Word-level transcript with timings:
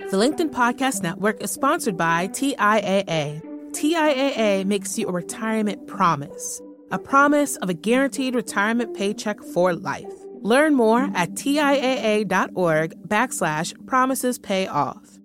The 0.00 0.16
LinkedIn 0.16 0.50
Podcast 0.50 1.04
Network 1.04 1.40
is 1.40 1.52
sponsored 1.52 1.96
by 1.96 2.26
TIAA. 2.26 3.40
TIAA 3.70 4.64
makes 4.64 4.98
you 4.98 5.06
a 5.06 5.12
retirement 5.12 5.86
promise, 5.86 6.60
a 6.90 6.98
promise 6.98 7.54
of 7.58 7.68
a 7.68 7.74
guaranteed 7.74 8.34
retirement 8.34 8.96
paycheck 8.96 9.40
for 9.40 9.72
life. 9.72 10.12
Learn 10.40 10.74
more 10.74 11.08
at 11.14 11.30
TIAA.org 11.34 13.08
backslash 13.08 13.86
promises 13.86 14.36
pay 14.36 14.66
off. 14.66 15.20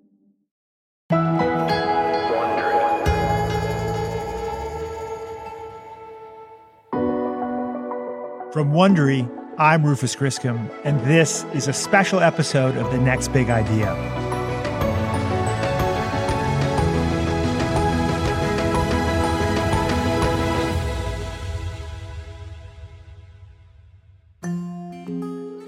From 8.52 8.72
Wondery, 8.72 9.28
I'm 9.58 9.84
Rufus 9.84 10.14
Griscom, 10.14 10.70
and 10.84 11.00
this 11.00 11.44
is 11.54 11.66
a 11.66 11.72
special 11.72 12.20
episode 12.20 12.76
of 12.76 12.90
The 12.92 12.98
Next 12.98 13.32
Big 13.32 13.50
Idea. 13.50 14.29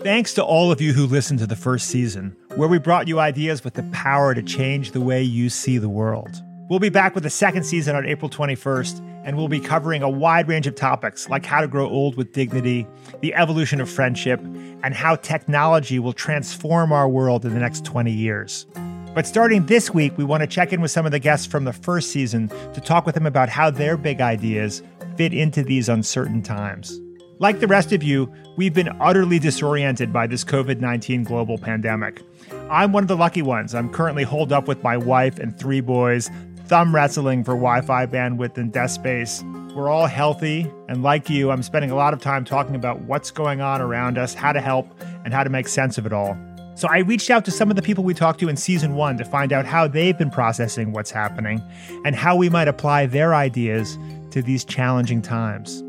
Thanks 0.02 0.34
to 0.34 0.42
all 0.45 0.73
of 0.73 0.80
you 0.80 0.92
who 0.92 1.06
listened 1.06 1.38
to 1.38 1.47
the 1.47 1.55
first 1.55 1.87
season, 1.87 2.34
where 2.56 2.69
we 2.69 2.80
brought 2.80 3.06
you 3.06 3.20
ideas 3.20 3.62
with 3.62 3.74
the 3.74 3.84
power 3.92 4.34
to 4.34 4.42
change 4.42 4.91
the 4.91 5.01
way 5.01 5.23
you 5.23 5.48
see 5.48 5.78
the 5.78 5.88
world. 5.88 6.42
We'll 6.69 6.80
be 6.80 6.88
back 6.88 7.15
with 7.15 7.23
the 7.23 7.30
second 7.30 7.62
season 7.62 7.95
on 7.95 8.05
April 8.05 8.28
21st, 8.28 8.98
and 9.25 9.37
we'll 9.37 9.47
be 9.47 9.61
covering 9.61 10.02
a 10.02 10.11
wide 10.11 10.48
range 10.48 10.66
of 10.66 10.75
topics 10.75 11.28
like 11.28 11.47
how 11.47 11.61
to 11.61 11.69
grow 11.69 11.88
old 11.88 12.16
with 12.16 12.33
dignity, 12.33 12.84
the 13.20 13.33
evolution 13.34 13.80
of 13.80 13.88
friendship, 13.88 14.41
and 14.83 14.92
how 14.92 15.15
technology 15.15 16.01
will 16.01 16.12
transform 16.12 16.91
our 16.91 17.09
world 17.09 17.45
in 17.45 17.55
the 17.55 17.61
next 17.61 17.84
20 17.84 18.11
years. 18.11 18.66
But 19.14 19.25
starting 19.25 19.66
this 19.66 19.95
week, 19.95 20.19
we 20.19 20.25
want 20.25 20.41
to 20.41 20.48
check 20.48 20.73
in 20.73 20.80
with 20.80 20.91
some 20.91 21.06
of 21.06 21.12
the 21.12 21.20
guests 21.20 21.47
from 21.47 21.62
the 21.62 21.73
first 21.73 22.11
season 22.11 22.48
to 22.73 22.80
talk 22.80 23.06
with 23.06 23.14
them 23.14 23.27
about 23.27 23.48
how 23.48 23.70
their 23.70 23.97
big 23.97 24.20
ideas 24.20 24.83
fit 25.17 25.33
into 25.33 25.62
these 25.62 25.89
uncertain 25.89 26.42
times. 26.42 27.00
Like 27.43 27.59
the 27.59 27.67
rest 27.67 27.91
of 27.91 28.05
you, 28.05 28.33
we've 28.57 28.73
been 28.73 28.95
utterly 29.01 29.41
disoriented 29.41 30.12
by 30.12 30.29
this 30.29 30.45
COVID 30.45 30.79
19 30.79 31.25
global 31.25 31.59
pandemic. 31.59 32.23
I'm 32.71 32.93
one 32.93 33.03
of 33.03 33.09
the 33.09 33.17
lucky 33.17 33.43
ones. 33.43 33.75
I'm 33.75 33.91
currently 33.91 34.23
holed 34.23 34.53
up 34.53 34.69
with 34.69 34.85
my 34.85 34.97
wife 34.97 35.41
and 35.41 35.59
three 35.59 35.81
boys, 35.81 36.31
thumb 36.67 36.95
wrestling 36.95 37.43
for 37.43 37.55
Wi 37.55 37.81
Fi 37.81 38.07
bandwidth 38.07 38.59
and 38.59 38.73
desk 38.73 38.95
space. 38.95 39.43
We're 39.75 39.89
all 39.89 40.07
healthy, 40.07 40.70
and 40.89 41.03
like 41.03 41.29
you, 41.29 41.51
I'm 41.51 41.65
spending 41.65 41.91
a 41.91 41.97
lot 41.97 42.15
of 42.15 42.20
time 42.20 42.45
talking 42.45 42.77
about 42.77 43.01
what's 43.01 43.33
going 43.33 43.61
on 43.61 43.81
around 43.81 44.19
us, 44.19 44.35
how 44.35 44.53
to 44.53 44.61
help, 44.61 44.87
and 45.25 45.35
how 45.35 45.43
to 45.43 45.51
make 45.51 45.67
sense 45.67 45.98
of 45.98 46.07
it 46.07 46.13
all. 46.13 46.39
So 46.77 46.87
I 46.89 46.98
reached 46.98 47.29
out 47.29 47.45
to 47.47 47.51
some 47.51 47.70
of 47.70 47.75
the 47.75 47.83
people 47.83 48.05
we 48.05 48.15
talked 48.15 48.39
to 48.39 48.48
in 48.48 48.57
season 48.57 48.95
one 48.95 49.19
to 49.19 49.25
find 49.25 49.53
out 49.53 49.67
how 49.67 49.89
they've 49.89 50.17
been 50.17 50.31
processing 50.31 50.93
what's 50.93 51.11
happening 51.11 51.61
and 52.05 52.15
how 52.15 52.37
we 52.37 52.48
might 52.48 52.69
apply 52.69 53.07
their 53.07 53.35
ideas 53.35 53.98
to 54.31 54.43
these 54.43 54.65
challenging 54.65 55.20
times 55.20 55.83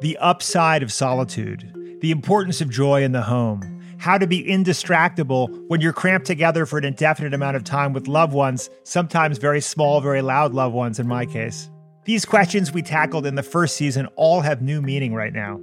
the 0.00 0.16
upside 0.18 0.82
of 0.82 0.92
solitude, 0.92 1.98
the 2.00 2.10
importance 2.10 2.60
of 2.60 2.70
joy 2.70 3.02
in 3.02 3.12
the 3.12 3.22
home, 3.22 3.82
how 3.98 4.16
to 4.16 4.26
be 4.26 4.42
indistractable 4.44 5.68
when 5.68 5.82
you're 5.82 5.92
cramped 5.92 6.26
together 6.26 6.64
for 6.64 6.78
an 6.78 6.84
indefinite 6.84 7.34
amount 7.34 7.56
of 7.56 7.64
time 7.64 7.92
with 7.92 8.08
loved 8.08 8.32
ones, 8.32 8.70
sometimes 8.82 9.36
very 9.36 9.60
small, 9.60 10.00
very 10.00 10.22
loud 10.22 10.54
loved 10.54 10.74
ones 10.74 10.98
in 10.98 11.06
my 11.06 11.26
case. 11.26 11.68
These 12.04 12.24
questions 12.24 12.72
we 12.72 12.80
tackled 12.80 13.26
in 13.26 13.34
the 13.34 13.42
first 13.42 13.76
season 13.76 14.06
all 14.16 14.40
have 14.40 14.62
new 14.62 14.80
meaning 14.80 15.14
right 15.14 15.34
now. 15.34 15.60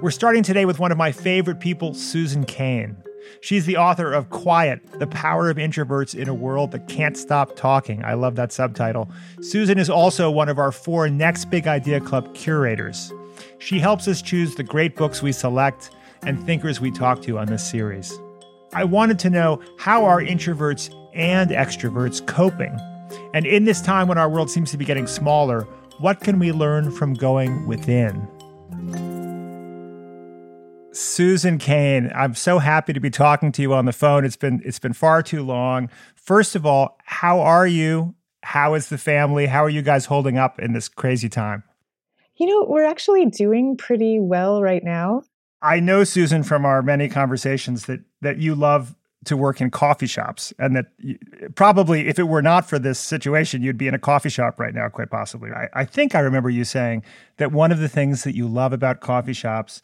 We're 0.00 0.10
starting 0.10 0.42
today 0.42 0.64
with 0.64 0.78
one 0.78 0.90
of 0.90 0.98
my 0.98 1.12
favorite 1.12 1.60
people, 1.60 1.92
Susan 1.92 2.44
Cain. 2.44 2.96
She's 3.42 3.66
the 3.66 3.76
author 3.76 4.12
of 4.12 4.30
Quiet 4.30 4.80
The 4.98 5.06
Power 5.06 5.50
of 5.50 5.58
Introverts 5.58 6.14
in 6.14 6.28
a 6.28 6.34
World 6.34 6.72
That 6.72 6.88
Can't 6.88 7.16
Stop 7.16 7.54
Talking. 7.54 8.02
I 8.04 8.14
love 8.14 8.36
that 8.36 8.52
subtitle. 8.52 9.10
Susan 9.42 9.78
is 9.78 9.90
also 9.90 10.30
one 10.30 10.48
of 10.48 10.58
our 10.58 10.72
four 10.72 11.08
Next 11.08 11.46
Big 11.46 11.66
Idea 11.66 12.00
Club 12.00 12.34
curators. 12.34 13.12
She 13.58 13.78
helps 13.78 14.08
us 14.08 14.22
choose 14.22 14.54
the 14.54 14.62
great 14.62 14.96
books 14.96 15.22
we 15.22 15.32
select 15.32 15.90
and 16.22 16.44
thinkers 16.44 16.80
we 16.80 16.90
talk 16.90 17.22
to 17.22 17.38
on 17.38 17.46
this 17.46 17.68
series. 17.68 18.18
I 18.72 18.84
wanted 18.84 19.18
to 19.20 19.30
know 19.30 19.62
how 19.78 20.04
are 20.04 20.20
introverts 20.20 20.92
and 21.14 21.50
extroverts 21.50 22.26
coping? 22.26 22.78
And 23.32 23.46
in 23.46 23.64
this 23.64 23.80
time 23.80 24.08
when 24.08 24.18
our 24.18 24.28
world 24.28 24.50
seems 24.50 24.70
to 24.72 24.76
be 24.76 24.84
getting 24.84 25.06
smaller, 25.06 25.62
what 25.98 26.20
can 26.20 26.38
we 26.38 26.52
learn 26.52 26.90
from 26.90 27.14
going 27.14 27.66
within? 27.66 28.28
Susan 30.92 31.58
Cain, 31.58 32.12
I'm 32.14 32.34
so 32.34 32.58
happy 32.58 32.92
to 32.92 33.00
be 33.00 33.10
talking 33.10 33.50
to 33.52 33.62
you 33.62 33.74
on 33.74 33.84
the 33.84 33.92
phone. 33.92 34.24
It's 34.24 34.36
been 34.36 34.62
it's 34.64 34.78
been 34.78 34.92
far 34.92 35.22
too 35.22 35.42
long. 35.42 35.90
First 36.14 36.54
of 36.54 36.64
all, 36.64 36.98
how 37.04 37.40
are 37.40 37.66
you? 37.66 38.14
How 38.44 38.74
is 38.74 38.88
the 38.88 38.98
family? 38.98 39.46
How 39.46 39.64
are 39.64 39.70
you 39.70 39.82
guys 39.82 40.06
holding 40.06 40.38
up 40.38 40.60
in 40.60 40.72
this 40.72 40.88
crazy 40.88 41.28
time? 41.28 41.64
You 42.36 42.46
know, 42.46 42.66
we're 42.68 42.84
actually 42.84 43.26
doing 43.26 43.76
pretty 43.76 44.18
well 44.18 44.62
right 44.62 44.82
now. 44.82 45.22
I 45.62 45.80
know 45.80 46.04
Susan 46.04 46.42
from 46.42 46.64
our 46.64 46.82
many 46.82 47.08
conversations 47.08 47.86
that 47.86 48.00
that 48.20 48.38
you 48.38 48.54
love 48.54 48.94
to 49.24 49.36
work 49.36 49.60
in 49.60 49.70
coffee 49.70 50.06
shops 50.06 50.52
and 50.58 50.76
that 50.76 50.86
you, 50.98 51.18
probably 51.54 52.08
if 52.08 52.18
it 52.18 52.24
were 52.24 52.42
not 52.42 52.68
for 52.68 52.78
this 52.78 52.98
situation 52.98 53.62
you'd 53.62 53.78
be 53.78 53.88
in 53.88 53.94
a 53.94 53.98
coffee 53.98 54.28
shop 54.28 54.60
right 54.60 54.74
now 54.74 54.88
quite 54.88 55.10
possibly 55.10 55.50
I, 55.50 55.68
I 55.72 55.84
think 55.84 56.14
i 56.14 56.20
remember 56.20 56.50
you 56.50 56.64
saying 56.64 57.02
that 57.38 57.52
one 57.52 57.72
of 57.72 57.78
the 57.78 57.88
things 57.88 58.24
that 58.24 58.34
you 58.34 58.46
love 58.46 58.72
about 58.72 59.00
coffee 59.00 59.32
shops 59.32 59.82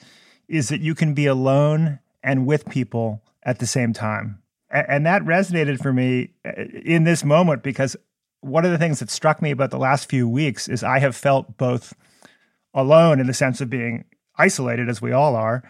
is 0.49 0.69
that 0.69 0.81
you 0.81 0.95
can 0.95 1.15
be 1.15 1.27
alone 1.27 2.01
and 2.23 2.47
with 2.47 2.69
people 2.69 3.23
at 3.43 3.59
the 3.59 3.67
same 3.67 3.93
time 3.93 4.43
and 4.71 5.05
that 5.07 5.23
resonated 5.23 5.81
for 5.83 5.93
me 5.93 6.31
uh, 6.45 6.63
in 6.85 7.05
this 7.05 7.25
moment 7.25 7.63
because 7.63 7.97
one 8.43 8.65
of 8.65 8.71
the 8.71 8.79
things 8.79 9.01
that 9.01 9.11
struck 9.11 9.43
me 9.43 9.51
about 9.51 9.71
the 9.71 9.79
last 9.79 10.09
few 10.09 10.29
weeks 10.29 10.69
is 10.69 10.85
i 10.85 10.99
have 10.99 11.17
felt 11.17 11.57
both 11.57 11.95
alone 12.75 13.21
in 13.21 13.27
the 13.27 13.35
sense 13.35 13.61
of 13.61 13.71
being 13.71 14.05
isolated, 14.37 14.89
as 14.89 15.03
we 15.03 15.13
all 15.13 15.37
are, 15.37 15.63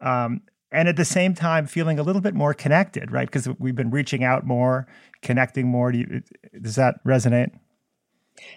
um, 0.00 0.42
and 0.70 0.88
at 0.88 0.96
the 0.96 1.04
same 1.04 1.34
time 1.34 1.66
feeling 1.66 1.98
a 1.98 2.02
little 2.02 2.20
bit 2.20 2.34
more 2.34 2.52
connected, 2.52 3.10
right? 3.10 3.26
Because 3.26 3.48
we've 3.58 3.76
been 3.76 3.90
reaching 3.90 4.22
out 4.22 4.44
more, 4.44 4.86
connecting 5.22 5.68
more. 5.68 5.92
Do 5.92 5.98
you, 5.98 6.22
does 6.60 6.76
that 6.76 7.02
resonate? 7.04 7.50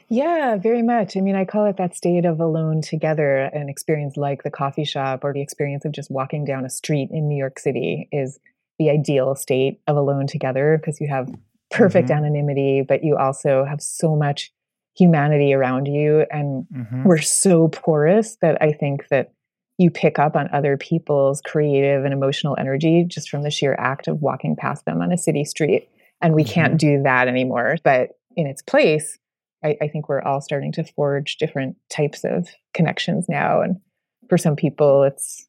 Yeah, 0.10 0.58
very 0.58 0.82
much. 0.82 1.18
I 1.18 1.22
mean, 1.22 1.36
I 1.36 1.46
call 1.46 1.66
it 1.66 1.78
that 1.78 1.96
state 1.96 2.26
of 2.26 2.40
alone 2.40 2.82
together, 2.82 3.38
an 3.38 3.70
experience 3.70 4.18
like 4.18 4.44
the 4.44 4.52
coffee 4.52 4.86
shop 4.86 5.24
or 5.24 5.34
the 5.34 5.42
experience 5.42 5.86
of 5.86 5.92
just 5.92 6.12
walking 6.12 6.46
down 6.46 6.66
a 6.66 6.70
street 6.70 7.10
in 7.12 7.28
New 7.28 7.38
York 7.38 7.58
City 7.58 8.08
is 8.12 8.40
the 8.78 8.90
ideal 8.90 9.36
state 9.36 9.80
of 9.88 9.98
alone 9.98 10.28
together 10.28 10.78
because 10.78 11.00
you 11.00 11.08
have 11.08 11.34
perfect 11.72 12.10
mm-hmm. 12.10 12.18
anonymity, 12.18 12.84
but 12.88 13.04
you 13.04 13.18
also 13.18 13.64
have 13.64 13.82
so 13.82 14.16
much 14.16 14.52
humanity 14.96 15.54
around 15.54 15.86
you 15.86 16.26
and 16.32 16.66
mm-hmm. 16.74 17.04
we're 17.04 17.22
so 17.22 17.68
porous 17.70 18.38
that 18.42 18.62
i 18.62 18.72
think 18.72 19.08
that 19.10 19.32
you 19.78 19.90
pick 19.90 20.20
up 20.20 20.36
on 20.36 20.50
other 20.54 20.78
people's 20.78 21.42
creative 21.42 22.04
and 22.04 22.14
emotional 22.14 22.56
energy 22.60 23.06
just 23.08 23.30
from 23.30 23.42
the 23.42 23.50
sheer 23.50 23.76
act 23.80 24.08
of 24.08 24.22
walking 24.22 24.56
past 24.56 24.86
them 24.86 25.02
on 25.02 25.12
a 25.12 25.18
city 25.18 25.46
street 25.46 25.90
and 26.22 26.36
we 26.36 26.44
mm-hmm. 26.44 26.54
can't 26.54 26.78
do 26.78 27.02
that 27.04 27.28
anymore 27.28 27.76
but 27.84 28.12
in 28.36 28.48
its 28.48 28.62
place 28.62 29.18
I, 29.64 29.78
I 29.82 29.88
think 29.88 30.10
we're 30.10 30.22
all 30.22 30.42
starting 30.42 30.72
to 30.74 30.84
forge 30.84 31.38
different 31.38 31.78
types 31.90 32.24
of 32.24 32.50
connections 32.74 33.28
now 33.30 33.62
and 33.62 33.80
for 34.28 34.38
some 34.38 34.56
people 34.56 35.04
it's 35.04 35.48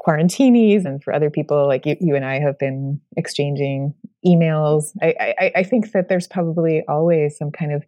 quarantinis 0.00 0.86
and 0.86 1.02
for 1.02 1.12
other 1.12 1.28
people 1.28 1.66
like 1.66 1.84
you, 1.84 1.96
you 2.00 2.16
and 2.16 2.24
i 2.24 2.38
have 2.38 2.58
been 2.58 2.98
exchanging 3.16 3.92
emails 4.26 4.92
I, 5.02 5.34
I, 5.38 5.52
I 5.56 5.62
think 5.62 5.92
that 5.92 6.08
there's 6.08 6.26
probably 6.26 6.82
always 6.88 7.36
some 7.36 7.50
kind 7.50 7.72
of 7.72 7.84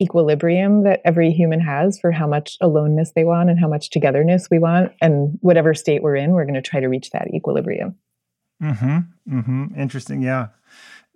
equilibrium 0.00 0.84
that 0.84 1.00
every 1.04 1.30
human 1.30 1.60
has 1.60 1.98
for 1.98 2.10
how 2.12 2.26
much 2.26 2.56
aloneness 2.60 3.12
they 3.14 3.24
want 3.24 3.50
and 3.50 3.58
how 3.58 3.68
much 3.68 3.90
togetherness 3.90 4.48
we 4.50 4.58
want. 4.58 4.92
And 5.00 5.38
whatever 5.40 5.74
state 5.74 6.02
we're 6.02 6.16
in, 6.16 6.32
we're 6.32 6.44
going 6.44 6.54
to 6.54 6.62
try 6.62 6.80
to 6.80 6.88
reach 6.88 7.10
that 7.10 7.28
equilibrium. 7.34 7.96
Hmm. 8.60 8.98
Hmm. 9.28 9.66
Interesting. 9.76 10.22
Yeah. 10.22 10.48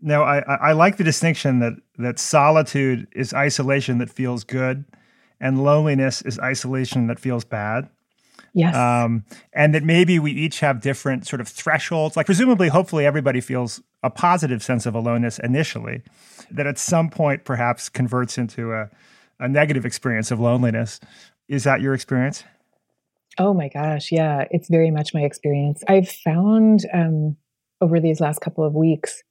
Now, 0.00 0.22
I, 0.22 0.38
I 0.40 0.72
like 0.72 0.96
the 0.96 1.04
distinction 1.04 1.60
that 1.60 1.74
that 1.98 2.18
solitude 2.18 3.06
is 3.12 3.32
isolation 3.32 3.98
that 3.98 4.10
feels 4.10 4.44
good, 4.44 4.84
and 5.40 5.62
loneliness 5.62 6.20
is 6.22 6.38
isolation 6.38 7.06
that 7.06 7.18
feels 7.18 7.44
bad. 7.44 7.88
Yes. 8.54 8.76
Um, 8.76 9.24
and 9.52 9.74
that 9.74 9.82
maybe 9.82 10.20
we 10.20 10.30
each 10.30 10.60
have 10.60 10.80
different 10.80 11.26
sort 11.26 11.40
of 11.40 11.48
thresholds. 11.48 12.16
Like, 12.16 12.26
presumably, 12.26 12.68
hopefully, 12.68 13.04
everybody 13.04 13.40
feels 13.40 13.82
a 14.02 14.10
positive 14.10 14.62
sense 14.62 14.86
of 14.86 14.94
aloneness 14.94 15.40
initially 15.40 16.02
that 16.52 16.66
at 16.66 16.78
some 16.78 17.10
point 17.10 17.44
perhaps 17.44 17.88
converts 17.88 18.38
into 18.38 18.72
a, 18.72 18.90
a 19.40 19.48
negative 19.48 19.84
experience 19.84 20.30
of 20.30 20.38
loneliness. 20.38 21.00
Is 21.48 21.64
that 21.64 21.80
your 21.80 21.94
experience? 21.94 22.44
Oh 23.38 23.52
my 23.52 23.68
gosh, 23.68 24.12
yeah, 24.12 24.44
it's 24.52 24.68
very 24.68 24.92
much 24.92 25.12
my 25.12 25.22
experience. 25.22 25.82
I've 25.88 26.08
found 26.08 26.86
um, 26.94 27.36
over 27.80 27.98
these 27.98 28.20
last 28.20 28.40
couple 28.40 28.64
of 28.64 28.74
weeks, 28.74 29.24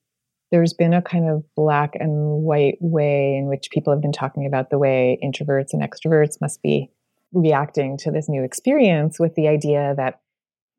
there's 0.51 0.73
been 0.73 0.93
a 0.93 1.01
kind 1.01 1.29
of 1.29 1.43
black 1.55 1.95
and 1.95 2.43
white 2.43 2.77
way 2.81 3.37
in 3.37 3.47
which 3.47 3.69
people 3.71 3.93
have 3.93 4.01
been 4.01 4.11
talking 4.11 4.45
about 4.45 4.69
the 4.69 4.77
way 4.77 5.17
introverts 5.23 5.71
and 5.71 5.81
extroverts 5.81 6.41
must 6.41 6.61
be 6.61 6.91
reacting 7.33 7.97
to 7.97 8.11
this 8.11 8.29
new 8.29 8.43
experience 8.43 9.19
with 9.19 9.35
the 9.35 9.47
idea 9.47 9.93
that, 9.97 10.21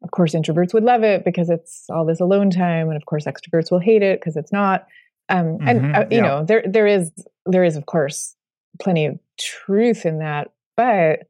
of 0.03 0.11
course, 0.11 0.35
introverts 0.35 0.73
would 0.75 0.85
love 0.85 1.03
it 1.03 1.25
because 1.25 1.51
it's 1.51 1.85
all 1.91 2.05
this 2.07 2.21
alone 2.21 2.51
time, 2.51 2.89
and 2.89 2.97
of 2.97 3.07
course, 3.07 3.25
extroverts 3.27 3.71
will 3.71 3.81
hate 3.81 4.03
it 4.03 4.21
because 4.21 4.37
it's 4.37 4.53
not 4.53 4.87
Um, 5.31 5.59
and 5.67 5.81
Mhm, 5.81 5.97
uh, 5.97 6.05
you 6.11 6.19
yeah. 6.19 6.23
know, 6.23 6.45
there 6.45 6.63
there 6.67 6.87
is 6.87 7.11
there 7.47 7.65
is 7.65 7.77
of 7.77 7.87
course 7.87 8.37
plenty 8.81 9.07
of 9.07 9.19
truth 9.39 10.05
in 10.05 10.19
that, 10.19 10.53
but 10.77 11.21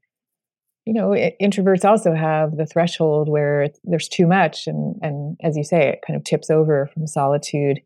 you 0.87 0.93
know, 0.93 1.15
i- 1.15 1.35
introverts 1.41 1.85
also 1.85 2.13
have 2.15 2.57
the 2.57 2.67
threshold 2.67 3.29
where 3.29 3.69
there's 3.85 4.09
too 4.09 4.27
much, 4.27 4.67
and 4.67 4.97
and 5.03 5.37
as 5.43 5.57
you 5.57 5.65
say, 5.65 5.89
it 5.89 6.03
kind 6.07 6.17
of 6.17 6.25
tips 6.25 6.51
over 6.51 6.87
from 6.93 7.07
solitude 7.07 7.81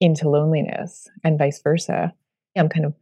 into 0.00 0.28
loneliness, 0.30 1.08
and 1.24 1.38
vice 1.38 1.60
versa. 1.60 2.14
I'm 2.56 2.68
kind 2.68 2.86
of 2.86 2.94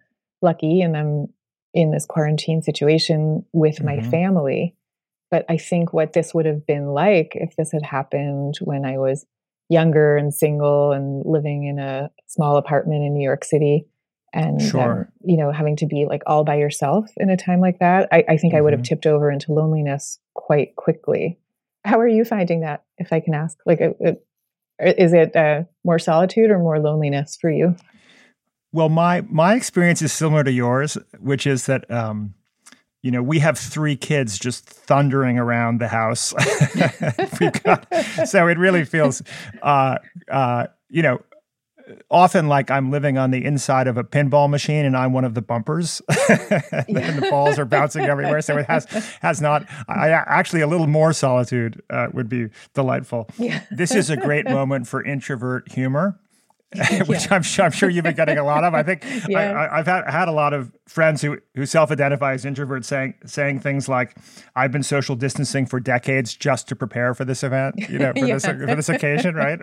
lucky, 0.42 0.80
and 0.82 0.96
I'm 0.96 1.28
in 1.76 1.90
this 1.92 2.06
quarantine 2.06 2.62
situation 2.62 3.44
with 3.52 3.84
my 3.84 3.98
Mhm. 3.98 4.10
family. 4.10 4.74
But 5.30 5.44
I 5.48 5.58
think 5.58 5.92
what 5.92 6.12
this 6.14 6.32
would 6.34 6.46
have 6.46 6.66
been 6.66 6.86
like 6.88 7.36
if 7.36 7.54
this 7.56 7.70
had 7.72 7.82
happened 7.82 8.54
when 8.62 8.84
I 8.84 8.98
was 8.98 9.26
younger 9.68 10.16
and 10.16 10.32
single 10.32 10.92
and 10.92 11.24
living 11.26 11.64
in 11.64 11.78
a 11.78 12.10
small 12.26 12.56
apartment 12.56 13.02
in 13.04 13.12
New 13.12 13.22
York 13.24 13.44
City 13.44 13.86
and 14.32 14.60
um, 14.74 15.08
you 15.24 15.36
know 15.36 15.50
having 15.52 15.76
to 15.76 15.86
be 15.86 16.06
like 16.06 16.22
all 16.26 16.44
by 16.44 16.56
yourself 16.56 17.10
in 17.16 17.30
a 17.30 17.36
time 17.36 17.60
like 17.60 17.78
that 17.80 18.08
I, 18.12 18.24
I 18.28 18.36
think 18.36 18.54
I 18.54 18.60
would 18.60 18.72
have 18.72 18.82
Mhm. 18.82 18.84
tipped 18.90 19.06
over 19.06 19.30
into 19.30 19.52
loneliness 19.52 20.18
quite 20.34 20.76
quickly. 20.76 21.38
How 21.84 21.98
are 22.00 22.08
you 22.08 22.24
finding 22.24 22.60
that, 22.60 22.84
if 22.98 23.12
I 23.12 23.20
can 23.20 23.34
ask? 23.34 23.58
Like, 23.66 23.80
uh, 23.80 23.92
uh, 24.04 24.14
is 24.78 25.12
it 25.12 25.34
uh, 25.36 25.64
more 25.84 25.98
solitude 25.98 26.50
or 26.50 26.58
more 26.58 26.78
loneliness 26.80 27.36
for 27.40 27.50
you? 27.50 27.76
Well, 28.76 28.90
my 28.90 29.22
my 29.30 29.54
experience 29.54 30.02
is 30.02 30.12
similar 30.12 30.44
to 30.44 30.52
yours, 30.52 30.98
which 31.18 31.46
is 31.46 31.64
that 31.64 31.90
um, 31.90 32.34
you 33.00 33.10
know 33.10 33.22
we 33.22 33.38
have 33.38 33.56
three 33.58 33.96
kids 33.96 34.38
just 34.38 34.68
thundering 34.68 35.38
around 35.38 35.80
the 35.80 35.88
house. 35.88 36.34
Got, 37.64 37.86
so 38.28 38.46
it 38.48 38.58
really 38.58 38.84
feels, 38.84 39.22
uh, 39.62 39.96
uh, 40.30 40.66
you 40.90 41.00
know, 41.00 41.22
often 42.10 42.48
like 42.48 42.70
I'm 42.70 42.90
living 42.90 43.16
on 43.16 43.30
the 43.30 43.42
inside 43.46 43.86
of 43.86 43.96
a 43.96 44.04
pinball 44.04 44.50
machine 44.50 44.84
and 44.84 44.94
I'm 44.94 45.14
one 45.14 45.24
of 45.24 45.32
the 45.32 45.40
bumpers, 45.40 46.02
and 46.28 47.22
the 47.22 47.28
balls 47.30 47.58
are 47.58 47.64
bouncing 47.64 48.04
everywhere. 48.04 48.42
So 48.42 48.58
it 48.58 48.66
has 48.66 48.84
has 49.22 49.40
not. 49.40 49.64
I 49.88 50.10
I- 50.10 50.38
actually 50.38 50.60
a 50.60 50.66
little 50.66 50.86
more 50.86 51.14
solitude 51.14 51.80
uh, 51.88 52.08
would 52.12 52.28
be 52.28 52.48
delightful. 52.74 53.30
Yeah. 53.38 53.62
This 53.70 53.94
is 53.94 54.10
a 54.10 54.18
great 54.18 54.44
moment 54.44 54.86
for 54.86 55.02
introvert 55.02 55.72
humor. 55.72 56.20
which 57.06 57.30
I'm 57.30 57.42
sure 57.42 57.64
I'm 57.64 57.70
sure 57.70 57.88
you've 57.88 58.04
been 58.04 58.16
getting 58.16 58.38
a 58.38 58.44
lot 58.44 58.64
of. 58.64 58.74
I 58.74 58.82
think 58.82 59.04
Yeah. 59.28 59.38
I, 59.38 59.64
I, 59.66 59.78
I've 59.78 59.86
had 59.86 60.10
had 60.10 60.28
a 60.28 60.32
lot 60.32 60.52
of 60.52 60.72
friends 60.86 61.22
who 61.22 61.38
who 61.54 61.64
self-identify 61.64 62.32
as 62.32 62.44
introverts 62.44 62.86
saying 62.86 63.14
saying 63.24 63.60
things 63.60 63.88
like, 63.88 64.16
"I've 64.56 64.72
been 64.72 64.82
social 64.82 65.14
distancing 65.14 65.66
for 65.66 65.78
decades 65.78 66.34
just 66.34 66.66
to 66.68 66.76
prepare 66.76 67.14
for 67.14 67.24
this 67.24 67.44
event, 67.44 67.76
you 67.88 67.98
know, 67.98 68.12
for 68.18 68.26
this 68.26 68.44
for 68.44 68.74
this 68.74 68.88
occasion, 68.88 69.36
right?" 69.36 69.60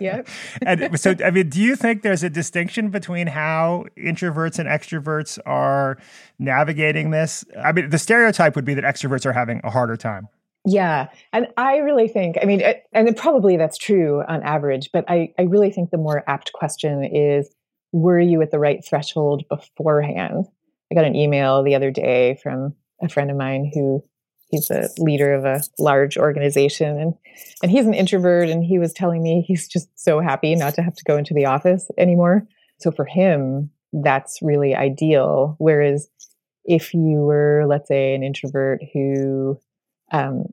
Yep. 0.00 0.28
and 0.62 1.00
so, 1.00 1.14
I 1.24 1.30
mean, 1.30 1.48
do 1.50 1.62
you 1.62 1.76
think 1.76 2.02
there's 2.02 2.24
a 2.24 2.30
distinction 2.30 2.90
between 2.90 3.28
how 3.28 3.86
introverts 3.96 4.58
and 4.58 4.68
extroverts 4.68 5.38
are 5.46 5.98
navigating 6.38 7.10
this? 7.10 7.44
I 7.62 7.70
mean, 7.72 7.90
the 7.90 7.98
stereotype 7.98 8.56
would 8.56 8.64
be 8.64 8.74
that 8.74 8.84
extroverts 8.84 9.24
are 9.24 9.32
having 9.32 9.60
a 9.62 9.70
harder 9.70 9.96
time. 9.96 10.28
Yeah. 10.66 11.08
And 11.32 11.48
I 11.56 11.78
really 11.78 12.08
think, 12.08 12.36
I 12.40 12.44
mean, 12.44 12.62
and 12.92 13.16
probably 13.16 13.56
that's 13.56 13.78
true 13.78 14.22
on 14.28 14.42
average, 14.42 14.90
but 14.92 15.04
I, 15.08 15.32
I 15.38 15.42
really 15.42 15.70
think 15.70 15.90
the 15.90 15.96
more 15.96 16.22
apt 16.26 16.52
question 16.52 17.04
is 17.04 17.50
were 17.92 18.20
you 18.20 18.40
at 18.42 18.50
the 18.50 18.58
right 18.58 18.84
threshold 18.84 19.44
beforehand? 19.48 20.46
I 20.90 20.94
got 20.94 21.04
an 21.04 21.16
email 21.16 21.62
the 21.62 21.74
other 21.74 21.90
day 21.90 22.38
from 22.42 22.74
a 23.02 23.08
friend 23.08 23.30
of 23.30 23.36
mine 23.36 23.70
who 23.72 24.02
he's 24.50 24.70
a 24.70 24.88
leader 24.98 25.32
of 25.32 25.44
a 25.44 25.62
large 25.78 26.18
organization 26.18 26.98
and 26.98 27.14
and 27.62 27.70
he's 27.70 27.86
an 27.86 27.94
introvert 27.94 28.48
and 28.48 28.64
he 28.64 28.78
was 28.78 28.92
telling 28.92 29.22
me 29.22 29.44
he's 29.46 29.68
just 29.68 29.88
so 29.98 30.20
happy 30.20 30.54
not 30.54 30.74
to 30.74 30.82
have 30.82 30.94
to 30.94 31.04
go 31.04 31.16
into 31.16 31.34
the 31.34 31.46
office 31.46 31.88
anymore. 31.96 32.46
So 32.78 32.90
for 32.90 33.04
him, 33.04 33.70
that's 33.92 34.40
really 34.42 34.74
ideal. 34.74 35.56
Whereas 35.58 36.08
if 36.64 36.92
you 36.92 37.22
were, 37.22 37.64
let's 37.66 37.88
say, 37.88 38.14
an 38.14 38.22
introvert 38.22 38.80
who 38.92 39.58
um, 40.10 40.44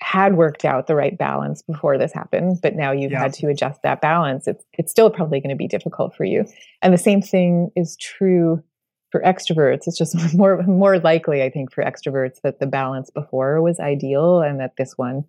had 0.00 0.36
worked 0.36 0.64
out 0.64 0.86
the 0.86 0.94
right 0.94 1.16
balance 1.16 1.62
before 1.62 1.96
this 1.98 2.12
happened, 2.12 2.58
but 2.62 2.74
now 2.74 2.92
you've 2.92 3.12
Yeah. 3.12 3.20
had 3.22 3.32
to 3.34 3.48
adjust 3.48 3.82
that 3.82 4.00
balance, 4.00 4.46
it's 4.46 4.64
it's 4.74 4.90
still 4.90 5.10
probably 5.10 5.40
going 5.40 5.50
to 5.50 5.56
be 5.56 5.68
difficult 5.68 6.14
for 6.14 6.24
you. 6.24 6.44
And 6.82 6.92
the 6.92 6.98
same 6.98 7.22
thing 7.22 7.70
is 7.76 7.96
true 7.96 8.62
for 9.10 9.20
extroverts. 9.22 9.86
It's 9.86 9.96
just 9.98 10.14
more 10.36 10.62
more 10.64 10.98
likely, 10.98 11.42
I 11.42 11.50
think, 11.50 11.72
for 11.72 11.82
extroverts 11.82 12.40
that 12.42 12.60
the 12.60 12.66
balance 12.66 13.10
before 13.10 13.62
was 13.62 13.80
ideal 13.80 14.40
and 14.40 14.60
that 14.60 14.76
this 14.76 14.98
one 14.98 15.24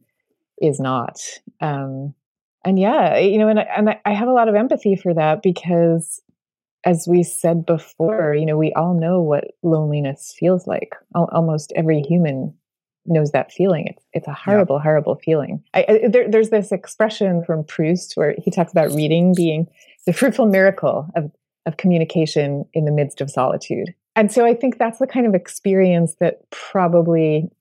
is 0.62 0.80
not. 0.80 1.19
Um, 1.62 2.13
and 2.65 2.77
yeah, 2.77 3.18
you 3.18 3.38
know, 3.38 3.48
and 3.48 3.59
I, 3.59 3.63
and 3.77 3.89
I- 3.92 4.01
I 4.06 4.13
have 4.13 4.27
a 4.27 4.33
lot 4.33 4.50
of 4.50 4.56
empathy 4.56 4.95
for 4.98 5.13
that 5.13 5.42
because, 5.42 6.21
as 6.83 7.07
we 7.07 7.24
said 7.24 7.65
before, 7.65 8.33
you 8.33 8.45
know, 8.45 8.57
we 8.57 8.74
all 8.74 8.94
know 8.94 9.21
what 9.21 9.45
loneliness 9.63 10.36
feels 10.38 10.68
like. 10.68 10.94
Almost 11.15 11.71
every 11.75 12.01
human 12.01 12.54
knows 13.07 13.31
that 13.31 13.51
feeling. 13.51 13.88
It's 13.88 14.04
it's 14.13 14.27
a 14.27 14.33
horrible, 14.33 14.80
horrible 14.80 15.15
feeling. 15.15 15.63
I, 15.74 15.86
I, 15.88 16.07
there, 16.07 16.30
there's 16.30 16.50
this 16.50 16.71
expression 16.71 17.44
from 17.44 17.63
Proust 17.63 18.13
where 18.15 18.36
he 18.38 18.51
talks 18.51 18.71
about 18.71 18.92
reading 18.92 19.33
being 19.36 19.68
the 20.06 20.13
fruitful 20.13 20.45
miracle 20.45 21.09
of 21.15 21.31
of 21.65 21.77
communication 21.77 22.65
in 22.74 22.86
the 22.86 22.92
midst 22.92 23.21
of 23.21 23.30
solitude. 23.30 23.94
And 24.15 24.31
so 24.31 24.45
I 24.45 24.56
think 24.56 24.77
that's 24.77 25.00
the 25.00 25.07
kind 25.07 25.27
of 25.27 25.36
experience 25.36 26.15
that 26.19 26.50
probably 26.50 27.51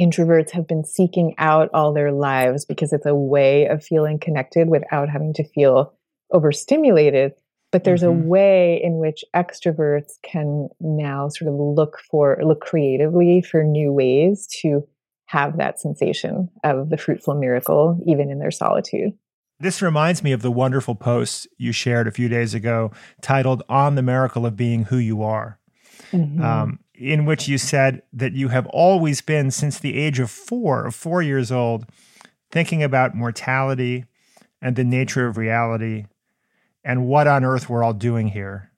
introverts 0.00 0.50
have 0.50 0.66
been 0.66 0.84
seeking 0.84 1.34
out 1.38 1.70
all 1.74 1.92
their 1.92 2.12
lives 2.12 2.64
because 2.64 2.92
it's 2.92 3.06
a 3.06 3.14
way 3.14 3.66
of 3.66 3.84
feeling 3.84 4.18
connected 4.18 4.68
without 4.68 5.08
having 5.08 5.34
to 5.34 5.44
feel 5.44 5.92
overstimulated. 6.32 7.34
But 7.72 7.84
there's 7.84 8.02
Mhm. 8.02 8.08
a 8.08 8.12
way 8.12 8.80
in 8.82 8.98
which 8.98 9.24
extroverts 9.34 10.12
can 10.22 10.68
now 10.80 11.28
sort 11.28 11.48
of 11.48 11.58
look 11.58 11.98
for, 12.10 12.38
look 12.42 12.60
creatively 12.60 13.40
for 13.42 13.64
new 13.64 13.92
ways 13.92 14.46
to 14.60 14.86
have 15.26 15.56
that 15.56 15.80
sensation 15.80 16.50
of 16.62 16.90
the 16.90 16.98
fruitful 16.98 17.34
miracle, 17.34 17.98
even 18.06 18.30
in 18.30 18.38
their 18.38 18.50
solitude. 18.50 19.14
This 19.58 19.80
reminds 19.80 20.22
me 20.22 20.32
of 20.32 20.42
the 20.42 20.50
wonderful 20.50 20.94
post 20.94 21.48
you 21.56 21.72
shared 21.72 22.06
a 22.06 22.10
few 22.10 22.28
days 22.28 22.52
ago 22.52 22.90
titled 23.22 23.62
On 23.68 23.94
the 23.94 24.02
Miracle 24.02 24.44
of 24.44 24.56
Being 24.56 24.84
Who 24.84 24.98
You 24.98 25.22
Are, 25.22 25.58
Mhm. 26.12 26.40
um, 26.40 26.78
in 26.94 27.24
which 27.24 27.48
you 27.48 27.56
said 27.56 28.02
that 28.12 28.32
you 28.32 28.48
have 28.48 28.66
always 28.66 29.22
been, 29.22 29.50
since 29.50 29.78
the 29.78 29.96
age 29.96 30.18
of 30.20 30.30
four, 30.30 30.84
of 30.86 30.94
four 30.94 31.22
years 31.22 31.50
old, 31.50 31.86
thinking 32.50 32.82
about 32.82 33.14
mortality 33.14 34.04
and 34.60 34.76
the 34.76 34.84
nature 34.84 35.26
of 35.26 35.36
reality 35.38 36.04
and 36.84 37.06
what 37.06 37.26
on 37.26 37.44
earth 37.44 37.68
we're 37.68 37.82
all 37.82 37.92
doing 37.92 38.28
here. 38.28 38.70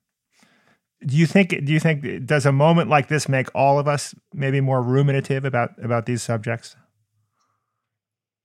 Do 1.05 1.17
you 1.17 1.25
think 1.25 1.49
do 1.49 1.73
you 1.73 1.79
think 1.79 2.25
does 2.25 2.45
a 2.45 2.51
moment 2.51 2.89
like 2.89 3.07
this 3.07 3.29
make 3.29 3.53
all 3.53 3.77
of 3.77 3.87
us 3.87 4.15
maybe 4.33 4.61
more 4.61 4.81
ruminative 4.81 5.45
about 5.45 5.71
about 5.83 6.05
these 6.05 6.23
subjects? 6.23 6.75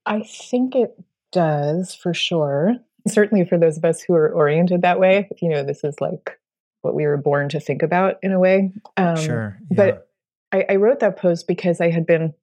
I 0.07 0.23
think 0.23 0.75
it 0.75 0.95
does 1.33 1.95
for 1.95 2.13
sure. 2.13 2.77
Certainly 3.09 3.47
for 3.47 3.59
those 3.59 3.79
of 3.79 3.85
us 3.85 4.03
who 4.03 4.15
are 4.15 4.31
oriented 4.31 4.83
that 4.83 5.01
way, 5.01 5.29
you 5.41 5.49
know, 5.49 5.63
this 5.63 5.85
is 5.85 5.95
like 6.01 6.39
what 6.83 6.95
we 6.95 7.07
were 7.07 7.17
born 7.17 7.49
to 7.51 7.61
think 7.61 7.83
about 7.83 8.17
in 8.23 8.33
a 8.33 8.39
way. 8.39 8.73
Um, 8.97 9.17
sure. 9.17 9.59
yeah. 9.71 9.77
But 9.77 10.09
I, 10.53 10.65
I 10.71 10.77
wrote 10.77 11.01
that 11.01 11.17
post 11.17 11.47
because 11.47 11.81
I 11.81 11.91
had 11.91 12.07
been 12.07 12.35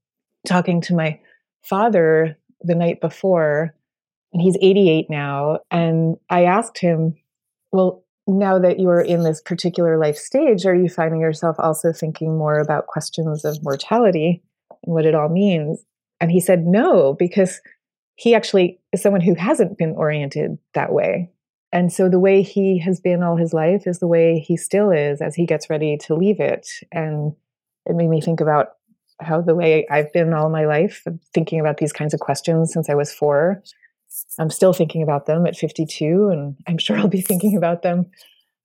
talking 0.48 0.82
to 0.82 0.96
my 0.96 1.20
father 1.64 2.38
the 2.62 2.76
night 2.76 3.02
before, 3.02 3.74
and 4.34 4.42
he's 4.42 4.58
88 4.62 5.08
now. 5.10 5.60
And 5.72 6.18
I 6.30 6.44
asked 6.44 6.80
him, 6.80 7.16
Well, 7.72 8.04
now 8.28 8.60
that 8.60 8.80
you're 8.80 9.02
in 9.02 9.24
this 9.24 9.42
particular 9.42 9.98
life 9.98 10.18
stage, 10.18 10.66
are 10.66 10.76
you 10.76 10.90
finding 10.90 11.22
yourself 11.22 11.56
also 11.60 11.94
thinking 11.94 12.38
more 12.38 12.60
about 12.60 12.88
questions 12.88 13.46
of 13.46 13.64
mortality 13.64 14.44
and 14.84 14.94
what 14.94 15.06
it 15.06 15.16
all 15.16 15.30
means? 15.30 15.84
And 16.20 16.32
he 16.32 16.40
said, 16.40 16.66
No, 16.66 17.14
because 17.14 17.62
he 18.16 18.36
actually 18.36 18.80
is 18.92 19.02
someone 19.02 19.22
who 19.22 19.36
hasn't 19.36 19.78
been 19.78 19.92
oriented 19.92 20.58
that 20.74 20.92
way. 20.92 21.30
And 21.72 21.92
so 21.92 22.10
the 22.10 22.20
way 22.20 22.42
he 22.42 22.80
has 22.80 23.00
been 23.00 23.24
all 23.24 23.36
his 23.36 23.54
life 23.54 23.86
is 23.86 24.00
the 24.00 24.08
way 24.08 24.40
he 24.40 24.58
still 24.58 24.90
is 24.90 25.22
as 25.22 25.36
he 25.36 25.46
gets 25.46 25.70
ready 25.70 25.98
to 25.98 26.16
leave 26.16 26.40
it. 26.40 26.68
And 26.92 27.34
it 27.86 27.96
made 27.96 28.10
me 28.10 28.22
think 28.22 28.40
about 28.42 28.70
how 29.20 29.42
the 29.42 29.56
way 29.56 29.86
I've 29.90 30.12
been 30.14 30.34
all 30.34 30.50
my 30.50 30.66
life, 30.66 31.04
thinking 31.34 31.60
about 31.60 31.78
these 31.78 31.94
kinds 31.94 32.14
of 32.14 32.20
questions 32.20 32.72
since 32.72 32.90
I 32.90 32.96
was 32.96 33.12
four. 33.14 33.62
I'm 34.40 34.50
still 34.50 34.74
thinking 34.74 35.04
about 35.04 35.26
them 35.26 35.46
at 35.46 35.56
52, 35.56 36.30
and 36.30 36.56
I'm 36.68 36.78
sure 36.78 36.98
I'll 36.98 37.08
be 37.08 37.22
thinking 37.22 37.58
about 37.58 37.82
them, 37.82 38.06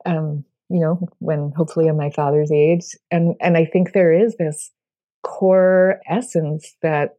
um, 0.06 0.44
you 0.68 0.80
know, 0.80 1.08
when 1.18 1.52
hopefully 1.56 1.88
I'm 1.88 1.96
my 1.96 2.10
father's 2.10 2.52
age. 2.52 2.84
And 3.10 3.34
and 3.40 3.56
I 3.56 3.64
think 3.64 3.92
there 3.92 4.12
is 4.12 4.36
this 4.36 4.70
core 5.22 6.00
essence 6.08 6.76
that 6.82 7.16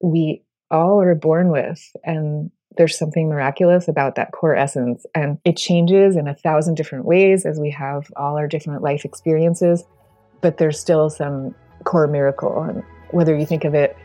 we 0.00 0.42
all 0.70 1.00
are 1.00 1.14
born 1.14 1.50
with, 1.50 1.80
and 2.04 2.50
there's 2.76 2.98
something 2.98 3.28
miraculous 3.28 3.88
about 3.88 4.16
that 4.16 4.32
core 4.32 4.56
essence, 4.56 5.06
and 5.14 5.38
it 5.44 5.56
changes 5.56 6.16
in 6.16 6.26
a 6.28 6.34
thousand 6.34 6.74
different 6.74 7.04
ways 7.04 7.46
as 7.46 7.58
we 7.58 7.70
have 7.70 8.10
all 8.16 8.36
our 8.36 8.48
different 8.48 8.82
life 8.82 9.04
experiences. 9.04 9.84
But 10.40 10.58
there's 10.58 10.78
still 10.78 11.10
some 11.10 11.54
core 11.84 12.06
miracle, 12.06 12.62
and 12.62 12.82
whether 13.10 13.36
you 13.36 13.46
think 13.46 13.64
of 13.64 13.74
it 13.74 13.96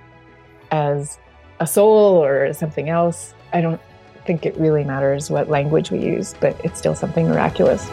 as 0.71 1.17
a 1.59 1.67
soul 1.67 2.23
or 2.23 2.53
something 2.53 2.89
else, 2.89 3.33
I 3.53 3.61
don't 3.61 3.81
think 4.25 4.45
it 4.45 4.55
really 4.57 4.83
matters 4.83 5.29
what 5.29 5.49
language 5.49 5.91
we 5.91 5.99
use, 5.99 6.35
but 6.39 6.59
it's 6.63 6.77
still 6.77 6.95
something 6.95 7.27
miraculous. 7.27 7.89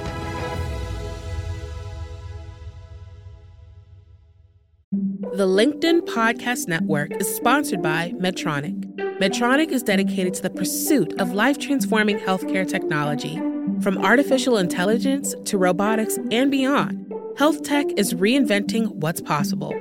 The 5.36 5.46
LinkedIn 5.46 6.02
Podcast 6.02 6.68
Network 6.68 7.12
is 7.20 7.34
sponsored 7.34 7.82
by 7.82 8.12
Medtronic. 8.16 8.84
Medtronic 9.18 9.68
is 9.68 9.82
dedicated 9.82 10.32
to 10.34 10.42
the 10.42 10.50
pursuit 10.50 11.18
of 11.20 11.32
life 11.32 11.58
transforming 11.58 12.18
healthcare 12.18 12.66
technology. 12.66 13.36
From 13.82 13.98
artificial 13.98 14.56
intelligence 14.56 15.34
to 15.44 15.58
robotics 15.58 16.18
and 16.30 16.50
beyond, 16.50 17.12
health 17.36 17.62
tech 17.62 17.86
is 17.98 18.14
reinventing 18.14 18.94
what's 18.94 19.20
possible. 19.20 19.74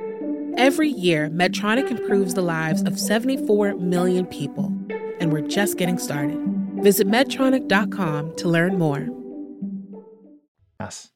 Every 0.57 0.87
year, 0.87 1.29
Medtronic 1.29 1.91
improves 1.91 2.33
the 2.33 2.41
lives 2.41 2.81
of 2.83 2.97
74 2.97 3.75
million 3.75 4.25
people, 4.25 4.73
and 5.19 5.33
we're 5.33 5.41
just 5.41 5.77
getting 5.77 5.97
started. 5.97 6.39
Visit 6.81 7.07
Medtronic.com 7.07 8.35
to 8.37 8.47
learn 8.47 8.77
more. 8.77 9.09
Yes. 10.79 11.09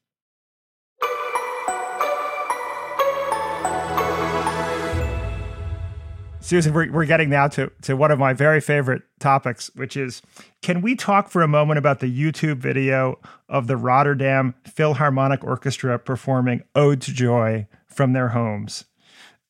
Susan, 6.40 6.74
we're, 6.74 6.90
we're 6.92 7.06
getting 7.06 7.30
now 7.30 7.48
to, 7.48 7.72
to 7.80 7.96
one 7.96 8.10
of 8.10 8.18
my 8.18 8.34
very 8.34 8.60
favorite 8.60 9.02
topics, 9.20 9.70
which 9.74 9.96
is 9.96 10.20
can 10.60 10.82
we 10.82 10.94
talk 10.94 11.30
for 11.30 11.40
a 11.40 11.48
moment 11.48 11.78
about 11.78 12.00
the 12.00 12.14
YouTube 12.14 12.58
video 12.58 13.18
of 13.48 13.68
the 13.68 13.76
Rotterdam 13.78 14.54
Philharmonic 14.64 15.42
Orchestra 15.44 15.98
performing 15.98 16.62
Ode 16.74 17.00
to 17.02 17.12
Joy 17.14 17.68
from 17.86 18.12
their 18.12 18.28
homes? 18.28 18.84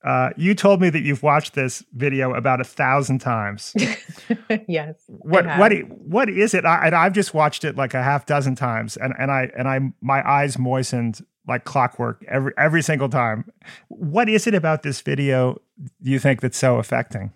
Uh, 0.02 0.30
you 0.36 0.54
told 0.54 0.80
me 0.80 0.88
that 0.88 1.02
you've 1.02 1.22
watched 1.22 1.54
this 1.54 1.84
video 1.92 2.32
about 2.32 2.60
a 2.60 2.64
thousand 2.64 3.18
times. 3.18 3.74
yes. 4.66 4.94
What 5.08 5.44
what 5.58 5.72
what 5.90 6.30
is 6.30 6.54
it? 6.54 6.64
I, 6.64 6.90
I've 6.94 7.12
just 7.12 7.34
watched 7.34 7.64
it 7.64 7.76
like 7.76 7.92
a 7.92 8.02
half 8.02 8.24
dozen 8.24 8.54
times, 8.54 8.96
and 8.96 9.12
and 9.18 9.30
I 9.30 9.50
and 9.56 9.68
I 9.68 9.80
my 10.00 10.26
eyes 10.26 10.58
moistened 10.58 11.24
like 11.46 11.64
clockwork 11.64 12.24
every 12.28 12.52
every 12.56 12.82
single 12.82 13.10
time. 13.10 13.50
What 13.88 14.28
is 14.28 14.46
it 14.46 14.54
about 14.54 14.82
this 14.82 15.02
video 15.02 15.60
do 16.02 16.10
you 16.10 16.18
think 16.18 16.40
that's 16.40 16.56
so 16.56 16.76
affecting? 16.76 17.32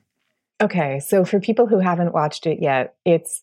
Okay, 0.63 1.01
so 1.01 1.25
for 1.25 1.41
people 1.41 1.67
who 1.67 1.81
haven't 1.81 2.15
watched 2.15 2.47
it 2.47 2.63
yet, 2.63 2.95
it's 3.05 3.43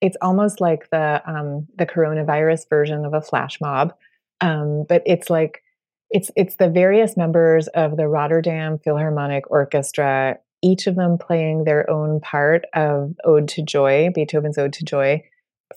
it's 0.00 0.16
almost 0.22 0.60
like 0.60 0.90
the 0.90 1.22
um, 1.26 1.66
the 1.76 1.86
coronavirus 1.86 2.68
version 2.68 3.04
of 3.04 3.14
a 3.14 3.20
flash 3.20 3.60
mob, 3.60 3.94
um, 4.40 4.84
but 4.88 5.02
it's 5.06 5.28
like 5.28 5.62
it's 6.10 6.30
it's 6.36 6.56
the 6.56 6.68
various 6.68 7.16
members 7.16 7.68
of 7.68 7.96
the 7.96 8.08
Rotterdam 8.08 8.78
Philharmonic 8.78 9.50
Orchestra, 9.50 10.38
each 10.62 10.86
of 10.86 10.96
them 10.96 11.18
playing 11.18 11.64
their 11.64 11.88
own 11.88 12.20
part 12.20 12.64
of 12.74 13.14
Ode 13.24 13.48
to 13.48 13.62
Joy, 13.62 14.10
Beethoven's 14.14 14.58
Ode 14.58 14.72
to 14.74 14.84
Joy, 14.84 15.22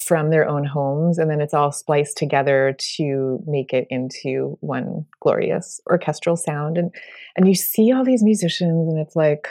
from 0.02 0.32
their 0.32 0.48
own 0.48 0.66
homes, 0.66 1.20
and 1.20 1.30
then 1.30 1.40
it's 1.40 1.54
all 1.54 1.72
spliced 1.72 2.18
together 2.18 2.76
to 2.96 3.44
make 3.46 3.74
it 3.74 3.86
into 3.90 4.58
one 4.62 5.06
glorious 5.20 5.80
orchestral 5.88 6.36
sound. 6.36 6.78
And 6.78 6.92
and 7.36 7.48
you 7.48 7.56
see 7.56 7.92
all 7.92 8.04
these 8.04 8.24
musicians, 8.24 8.92
and 8.92 9.00
it's 9.00 9.16
like, 9.16 9.48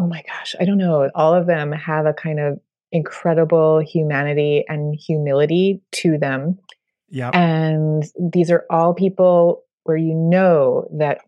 oh 0.00 0.06
my 0.06 0.22
gosh, 0.26 0.56
I 0.58 0.64
don't 0.64 0.78
know. 0.78 1.08
All 1.14 1.34
of 1.34 1.46
them 1.46 1.70
have 1.72 2.06
a 2.06 2.12
kind 2.12 2.40
of 2.40 2.60
incredible 2.92 3.80
humanity 3.80 4.64
and 4.68 4.94
humility 4.94 5.82
to 5.92 6.18
them 6.18 6.58
yeah. 7.08 7.30
And 7.30 8.04
these 8.32 8.50
are 8.50 8.64
all 8.70 8.94
people 8.94 9.62
where 9.84 9.96
you 9.96 10.14
know 10.14 10.88
that 10.92 11.20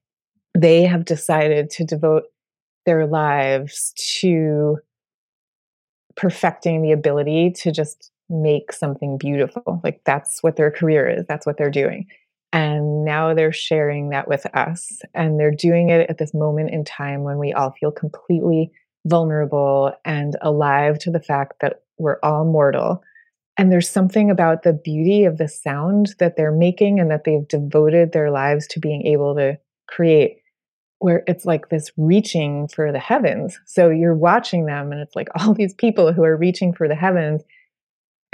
they 0.55 0.83
have 0.83 1.05
decided 1.05 1.71
to 1.71 1.85
devote 1.85 2.25
their 2.87 3.07
lives 3.07 3.93
to 4.21 4.79
perfecting 6.17 6.83
the 6.83 6.93
ability 6.93 7.53
to 7.53 7.71
just 7.71 8.11
make 8.29 8.73
something 8.73 9.17
beautiful. 9.19 9.81
Like 9.85 10.01
that's 10.05 10.43
what 10.43 10.57
their 10.57 10.71
career 10.71 11.09
is, 11.09 11.27
that's 11.27 11.47
what 11.47 11.57
they're 11.57 11.71
doing. 11.71 12.07
And 12.53 13.05
now 13.05 13.35
they're 13.35 13.53
sharing 13.53 14.09
that 14.11 14.27
with 14.27 14.47
us. 14.55 15.03
And 15.15 15.39
they're 15.39 15.51
doing 15.51 15.91
it 15.91 16.09
at 16.09 16.19
this 16.19 16.35
moment 16.35 16.71
in 16.71 16.85
time 16.85 17.23
when 17.23 17.39
we 17.39 17.53
all 17.53 17.73
feel 17.79 17.93
completely 17.93 18.71
vulnerable 19.07 19.93
and 20.05 20.37
alive 20.41 20.99
to 21.01 21.11
the 21.11 21.21
fact 21.21 21.61
that 21.61 21.83
we're 21.99 22.19
all 22.23 22.45
mortal 22.45 23.03
and 23.59 23.71
there's 23.71 23.91
something 23.91 24.31
about 24.31 24.63
the 24.63 24.73
beauty 24.73 25.25
of 25.25 25.37
the 25.37 25.49
sound 25.49 26.15
that 26.19 26.37
they're 26.37 26.53
making 26.53 27.01
and 27.01 27.11
that 27.11 27.25
they've 27.25 27.47
devoted 27.49 28.13
their 28.13 28.31
lives 28.31 28.67
to 28.69 28.81
being 28.81 29.05
able 29.07 29.35
to 29.35 29.59
create 29.89 30.39
where 31.01 31.23
it's 31.27 31.45
like 31.45 31.69
this 31.69 31.93
reaching 31.97 32.69
for 32.69 32.91
the 32.91 32.99
heavens. 32.99 33.59
So 33.67 33.91
you're 33.91 34.15
watching 34.15 34.67
them 34.67 34.91
and 34.93 35.01
it's 35.01 35.15
like 35.15 35.29
all 35.39 35.53
these 35.53 35.75
people 35.75 36.13
who 36.13 36.25
are 36.25 36.37
reaching 36.37 36.73
for 36.73 36.89
the 36.89 36.95
heavens 36.95 37.43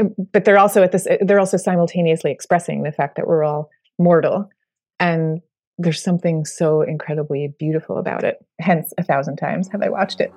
um, 0.00 0.14
but 0.33 0.45
they're 0.45 0.59
also 0.59 0.83
at 0.83 0.93
this 0.93 1.07
they're 1.21 1.38
also 1.38 1.57
simultaneously 1.57 2.31
expressing 2.31 2.83
the 2.83 2.93
fact 2.93 3.16
that 3.16 3.26
we're 3.26 3.45
all 3.45 3.71
mortal 3.99 4.50
and 4.99 5.40
there's 5.78 6.02
something 6.02 6.45
so 6.45 6.83
incredibly 6.83 7.52
beautiful 7.59 7.99
about 7.99 8.23
it. 8.23 8.45
Hence 8.61 8.93
a 8.97 9.02
thousand 9.02 9.37
times 9.37 9.69
have 9.69 9.83
I 9.83 9.88
watched 9.88 10.21
it. 10.21 10.33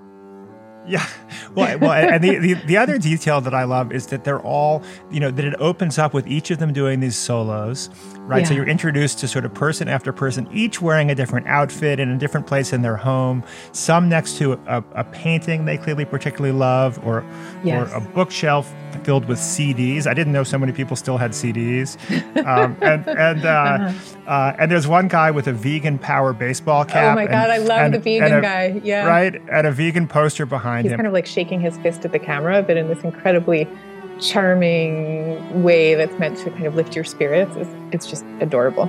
Yeah, 0.87 1.05
well, 1.53 1.77
well, 1.79 1.91
and 1.91 2.23
the, 2.23 2.37
the, 2.37 2.53
the 2.53 2.77
other 2.77 2.97
detail 2.97 3.41
that 3.41 3.53
I 3.53 3.63
love 3.63 3.91
is 3.91 4.07
that 4.07 4.23
they're 4.23 4.39
all, 4.41 4.83
you 5.09 5.19
know, 5.19 5.31
that 5.31 5.43
it 5.43 5.55
opens 5.59 5.97
up 5.97 6.13
with 6.13 6.27
each 6.27 6.51
of 6.51 6.59
them 6.59 6.71
doing 6.71 6.99
these 6.99 7.15
solos, 7.15 7.89
right? 8.19 8.41
Yeah. 8.41 8.47
So 8.47 8.53
you're 8.53 8.67
introduced 8.67 9.19
to 9.19 9.27
sort 9.27 9.43
of 9.43 9.53
person 9.53 9.87
after 9.87 10.13
person, 10.13 10.47
each 10.51 10.81
wearing 10.81 11.09
a 11.09 11.15
different 11.15 11.47
outfit 11.47 11.99
in 11.99 12.09
a 12.09 12.17
different 12.17 12.47
place 12.47 12.73
in 12.73 12.81
their 12.83 12.95
home. 12.95 13.43
Some 13.71 14.07
next 14.07 14.37
to 14.37 14.53
a, 14.53 14.83
a 14.93 15.03
painting 15.03 15.65
they 15.65 15.77
clearly 15.77 16.05
particularly 16.05 16.57
love, 16.57 17.03
or 17.05 17.25
yes. 17.63 17.91
or 17.91 17.95
a 17.95 18.01
bookshelf 18.01 18.73
filled 19.03 19.25
with 19.25 19.39
CDs. 19.39 20.07
I 20.07 20.13
didn't 20.13 20.33
know 20.33 20.43
so 20.43 20.57
many 20.57 20.71
people 20.71 20.95
still 20.95 21.17
had 21.17 21.31
CDs, 21.31 21.97
um, 22.45 22.77
and 22.81 23.07
and 23.07 23.45
uh, 23.45 23.49
uh-huh. 23.49 24.16
Uh, 24.27 24.53
and 24.59 24.69
there's 24.69 24.87
one 24.87 25.07
guy 25.07 25.31
with 25.31 25.47
a 25.47 25.53
vegan 25.53 25.97
power 25.97 26.33
baseball 26.33 26.83
cap. 26.83 27.13
Oh 27.13 27.15
my 27.15 27.27
god, 27.27 27.49
I 27.49 27.59
love 27.59 27.79
and, 27.79 27.93
the 27.93 27.99
vegan 27.99 28.33
a, 28.33 28.41
guy. 28.41 28.81
Yeah, 28.83 29.05
right, 29.05 29.33
and 29.49 29.65
a 29.65 29.71
vegan 29.71 30.05
poster 30.05 30.45
behind 30.45 30.83
He's 30.83 30.91
him. 30.91 30.97
He's 30.97 30.97
kind 30.97 31.07
of 31.07 31.13
like 31.13 31.25
shaking 31.25 31.61
his 31.61 31.77
fist 31.77 32.03
at 32.03 32.11
the 32.11 32.19
camera, 32.19 32.61
but 32.61 32.75
in 32.75 32.89
this 32.89 33.01
incredibly 33.05 33.69
charming 34.19 35.63
way 35.63 35.95
that's 35.95 36.17
meant 36.19 36.37
to 36.39 36.49
kind 36.49 36.65
of 36.65 36.75
lift 36.75 36.93
your 36.93 37.05
spirits. 37.05 37.55
It's, 37.55 37.69
it's 37.93 38.05
just 38.05 38.25
adorable. 38.41 38.87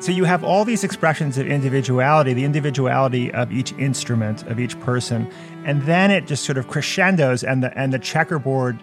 So 0.00 0.10
you 0.10 0.24
have 0.24 0.42
all 0.42 0.64
these 0.64 0.82
expressions 0.82 1.38
of 1.38 1.46
individuality, 1.46 2.32
the 2.32 2.44
individuality 2.44 3.32
of 3.32 3.52
each 3.52 3.72
instrument, 3.74 4.42
of 4.48 4.58
each 4.58 4.78
person, 4.80 5.30
and 5.66 5.82
then 5.82 6.10
it 6.10 6.26
just 6.26 6.44
sort 6.44 6.58
of 6.58 6.66
crescendos, 6.66 7.44
and 7.44 7.62
the 7.62 7.76
and 7.78 7.92
the 7.92 7.98
checkerboard 8.00 8.82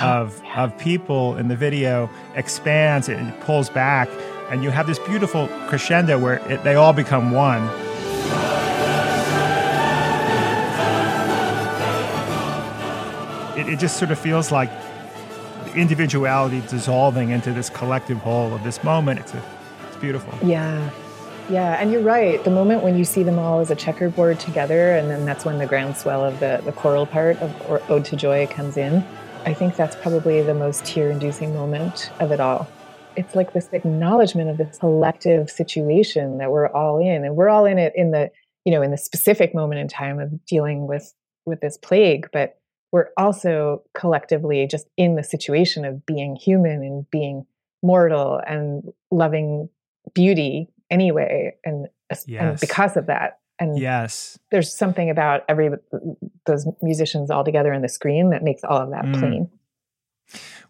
oh, 0.00 0.06
of 0.06 0.40
yeah. 0.44 0.62
of 0.62 0.78
people 0.78 1.36
in 1.36 1.48
the 1.48 1.56
video 1.56 2.08
expands, 2.36 3.08
it 3.08 3.40
pulls 3.40 3.68
back 3.68 4.08
and 4.50 4.62
you 4.62 4.70
have 4.70 4.86
this 4.86 4.98
beautiful 4.98 5.48
crescendo 5.66 6.18
where 6.18 6.36
it, 6.50 6.64
they 6.64 6.74
all 6.74 6.92
become 6.92 7.30
one. 7.30 7.62
It, 13.58 13.68
it 13.68 13.78
just 13.78 13.98
sort 13.98 14.10
of 14.10 14.18
feels 14.18 14.50
like 14.50 14.70
individuality 15.74 16.62
dissolving 16.68 17.30
into 17.30 17.52
this 17.52 17.68
collective 17.68 18.18
whole 18.18 18.54
of 18.54 18.64
this 18.64 18.82
moment. 18.82 19.20
It's, 19.20 19.34
a, 19.34 19.42
it's 19.86 19.96
beautiful. 19.96 20.32
Yeah. 20.46 20.90
Yeah, 21.50 21.80
and 21.80 21.90
you're 21.90 22.02
right. 22.02 22.42
The 22.44 22.50
moment 22.50 22.82
when 22.82 22.98
you 22.98 23.06
see 23.06 23.22
them 23.22 23.38
all 23.38 23.60
as 23.60 23.70
a 23.70 23.74
checkerboard 23.74 24.38
together, 24.38 24.90
and 24.90 25.10
then 25.10 25.24
that's 25.24 25.46
when 25.46 25.56
the 25.56 25.66
groundswell 25.66 26.22
of 26.22 26.40
the, 26.40 26.60
the 26.62 26.72
choral 26.72 27.06
part 27.06 27.38
of 27.38 27.90
Ode 27.90 28.04
to 28.06 28.16
Joy 28.16 28.46
comes 28.48 28.76
in. 28.76 29.02
I 29.46 29.54
think 29.54 29.74
that's 29.74 29.96
probably 29.96 30.42
the 30.42 30.52
most 30.52 30.84
tear 30.84 31.10
inducing 31.10 31.54
moment 31.54 32.10
of 32.20 32.32
it 32.32 32.40
all 32.40 32.68
it's 33.18 33.34
like 33.34 33.52
this 33.52 33.68
acknowledgement 33.72 34.48
of 34.48 34.58
this 34.58 34.78
collective 34.78 35.50
situation 35.50 36.38
that 36.38 36.52
we're 36.52 36.68
all 36.68 36.98
in 36.98 37.24
and 37.24 37.34
we're 37.34 37.48
all 37.48 37.64
in 37.64 37.76
it 37.76 37.92
in 37.96 38.12
the 38.12 38.30
you 38.64 38.72
know 38.72 38.80
in 38.80 38.92
the 38.92 38.96
specific 38.96 39.54
moment 39.54 39.80
in 39.80 39.88
time 39.88 40.20
of 40.20 40.44
dealing 40.46 40.86
with 40.86 41.12
with 41.44 41.60
this 41.60 41.76
plague 41.76 42.28
but 42.32 42.58
we're 42.92 43.08
also 43.18 43.82
collectively 43.92 44.66
just 44.66 44.86
in 44.96 45.16
the 45.16 45.24
situation 45.24 45.84
of 45.84 46.06
being 46.06 46.36
human 46.36 46.82
and 46.82 47.10
being 47.10 47.44
mortal 47.82 48.40
and 48.46 48.84
loving 49.10 49.68
beauty 50.14 50.68
anyway 50.90 51.54
and, 51.64 51.88
yes. 52.26 52.40
and 52.40 52.60
because 52.60 52.96
of 52.96 53.06
that 53.06 53.40
and 53.58 53.78
yes 53.78 54.38
there's 54.52 54.72
something 54.72 55.10
about 55.10 55.42
every 55.48 55.70
those 56.46 56.66
musicians 56.82 57.30
all 57.30 57.44
together 57.44 57.72
in 57.72 57.82
the 57.82 57.88
screen 57.88 58.30
that 58.30 58.44
makes 58.44 58.62
all 58.62 58.78
of 58.80 58.90
that 58.90 59.04
mm. 59.04 59.18
plain 59.18 59.50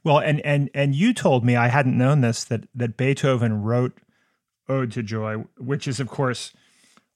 well, 0.04 0.18
and 0.18 0.40
and 0.40 0.70
and 0.74 0.94
you 0.94 1.12
told 1.12 1.44
me 1.44 1.56
I 1.56 1.68
hadn't 1.68 1.96
known 1.96 2.20
this 2.20 2.44
that 2.44 2.68
that 2.74 2.96
Beethoven 2.96 3.62
wrote 3.62 3.98
Ode 4.68 4.92
to 4.92 5.02
Joy, 5.02 5.44
which 5.58 5.88
is 5.88 6.00
of 6.00 6.08
course 6.08 6.52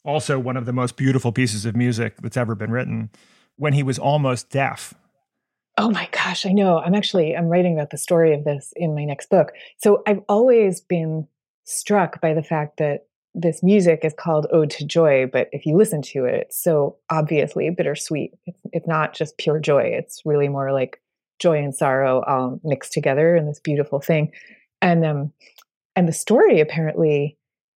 also 0.05 0.39
one 0.39 0.57
of 0.57 0.67
the 0.67 0.73
most 0.73 0.97
beautiful 0.97 1.33
pieces 1.33 1.65
of 1.65 1.77
music 1.77 2.17
that's 2.23 2.37
ever 2.37 2.55
been 2.55 2.73
written, 2.73 3.11
when 3.57 3.73
he 3.73 3.83
was 3.83 3.99
almost 3.99 4.51
deaf. 4.51 4.95
Oh 5.79 5.91
my 5.91 6.09
gosh, 6.13 6.45
I 6.45 6.53
know. 6.53 6.79
I'm 6.79 6.95
actually 6.95 7.37
I'm 7.37 7.49
writing 7.49 7.75
about 7.75 7.91
the 7.91 7.99
story 7.99 8.35
of 8.35 8.45
this 8.45 8.73
in 8.77 8.95
my 8.95 9.05
next 9.05 9.31
book. 9.31 9.53
So 9.79 10.03
I've 10.07 10.23
always 10.29 10.81
been 10.81 11.29
struck 11.65 12.21
by 12.21 12.35
the 12.35 12.43
fact 12.43 12.79
that 12.79 13.07
this 13.35 13.63
music 13.63 14.01
is 14.03 14.13
called 14.13 14.47
Ode 14.53 14.71
to 14.71 14.85
Joy, 14.85 15.27
but 15.27 15.49
if 15.53 15.65
you 15.65 15.77
listen 15.77 16.03
to 16.03 16.27
it, 16.27 16.35
it's 16.35 16.63
so 16.63 16.97
obviously 17.09 17.71
bittersweet. 17.71 18.35
It's, 18.47 18.61
it's 18.73 18.87
not 18.87 19.15
just 19.15 19.39
pure 19.39 19.59
joy. 19.59 19.85
It's 19.85 20.21
really 20.27 20.49
more 20.49 20.73
like 20.73 21.01
joy 21.43 21.59
and 21.59 21.75
sorrow 21.75 22.23
all 22.27 22.61
mixed 22.63 22.93
together 22.93 23.37
in 23.37 23.47
this 23.47 23.61
beautiful 23.61 24.01
thing. 24.01 24.31
And 24.81 25.05
um, 25.05 25.33
and 25.97 26.09
the 26.09 26.13
story 26.13 26.61
apparently 26.61 27.37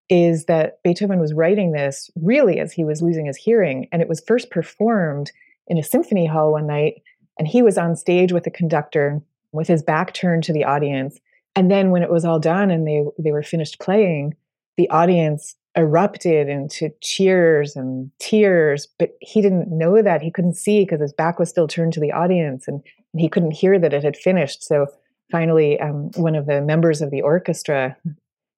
is 0.09 0.45
that 0.45 0.83
Beethoven 0.83 1.19
was 1.19 1.33
writing 1.33 1.73
this 1.73 2.11
really 2.15 2.61
as 2.61 2.73
he 2.73 2.85
was 2.85 3.03
losing 3.03 3.27
his 3.27 3.37
hearing, 3.37 3.89
and 3.91 4.03
it 4.03 4.09
was 4.09 4.23
first 4.27 4.51
performed 4.51 5.33
in 5.67 5.79
a 5.79 5.83
symphony 5.83 6.27
hall 6.27 6.53
one 6.53 6.67
night, 6.67 7.03
and 7.39 7.49
he 7.49 7.63
was 7.63 7.79
on 7.79 7.97
stage 7.97 8.33
with 8.33 8.45
the 8.45 8.51
conductor 8.51 9.23
with 9.53 9.67
his 9.67 9.83
back 9.83 10.13
turned 10.13 10.45
to 10.45 10.53
the 10.53 10.65
audience. 10.65 11.19
And 11.57 11.71
then 11.71 11.91
when 11.91 12.03
it 12.03 12.11
was 12.11 12.25
all 12.25 12.39
done 12.39 12.71
and 12.71 12.87
they 12.87 13.03
they 13.19 13.33
were 13.33 13.43
finished 13.43 13.81
playing, 13.81 14.35
the 14.77 14.91
audience 14.91 15.57
erupted 15.77 16.49
into 16.49 16.91
cheers 17.01 17.75
and 17.75 18.11
tears, 18.21 18.87
but 18.99 19.11
he 19.21 19.41
didn't 19.41 19.77
know 19.77 20.03
that. 20.03 20.23
He 20.23 20.31
couldn't 20.31 20.57
see 20.57 20.85
because 20.85 21.01
his 21.01 21.13
back 21.13 21.39
was 21.39 21.49
still 21.49 21.67
turned 21.67 21.93
to 21.95 22.01
the 22.01 22.13
audience 22.13 22.69
and, 22.69 22.81
and 23.15 23.21
he 23.21 23.29
couldn't 23.29 23.53
hear 23.53 23.79
that 23.79 23.95
it 23.95 24.03
had 24.03 24.17
finished. 24.17 24.65
So 24.65 24.89
finally, 25.31 25.81
um, 25.81 26.11
one 26.17 26.35
of 26.35 26.47
the 26.47 26.61
members 26.61 27.01
of 27.01 27.11
the 27.11 27.23
orchestra 27.23 27.97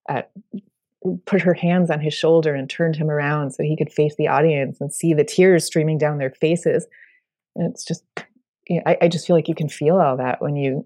uh, 0.09 0.23
put 1.27 1.41
her 1.41 1.53
hands 1.53 1.91
on 1.91 1.99
his 1.99 2.13
shoulder 2.13 2.55
and 2.55 2.67
turned 2.67 2.95
him 2.95 3.09
around 3.09 3.51
so 3.51 3.61
he 3.61 3.77
could 3.77 3.93
face 3.93 4.15
the 4.17 4.27
audience 4.27 4.81
and 4.81 4.91
see 4.91 5.13
the 5.13 5.23
tears 5.23 5.63
streaming 5.63 5.99
down 5.99 6.17
their 6.17 6.31
faces. 6.31 6.87
And 7.55 7.71
it's 7.71 7.85
just, 7.85 8.03
you 8.67 8.77
know, 8.77 8.83
I, 8.87 8.97
I 9.03 9.07
just 9.07 9.27
feel 9.27 9.35
like 9.35 9.47
you 9.47 9.55
can 9.55 9.69
feel 9.69 9.97
all 9.97 10.17
that 10.17 10.41
when 10.41 10.55
you 10.55 10.85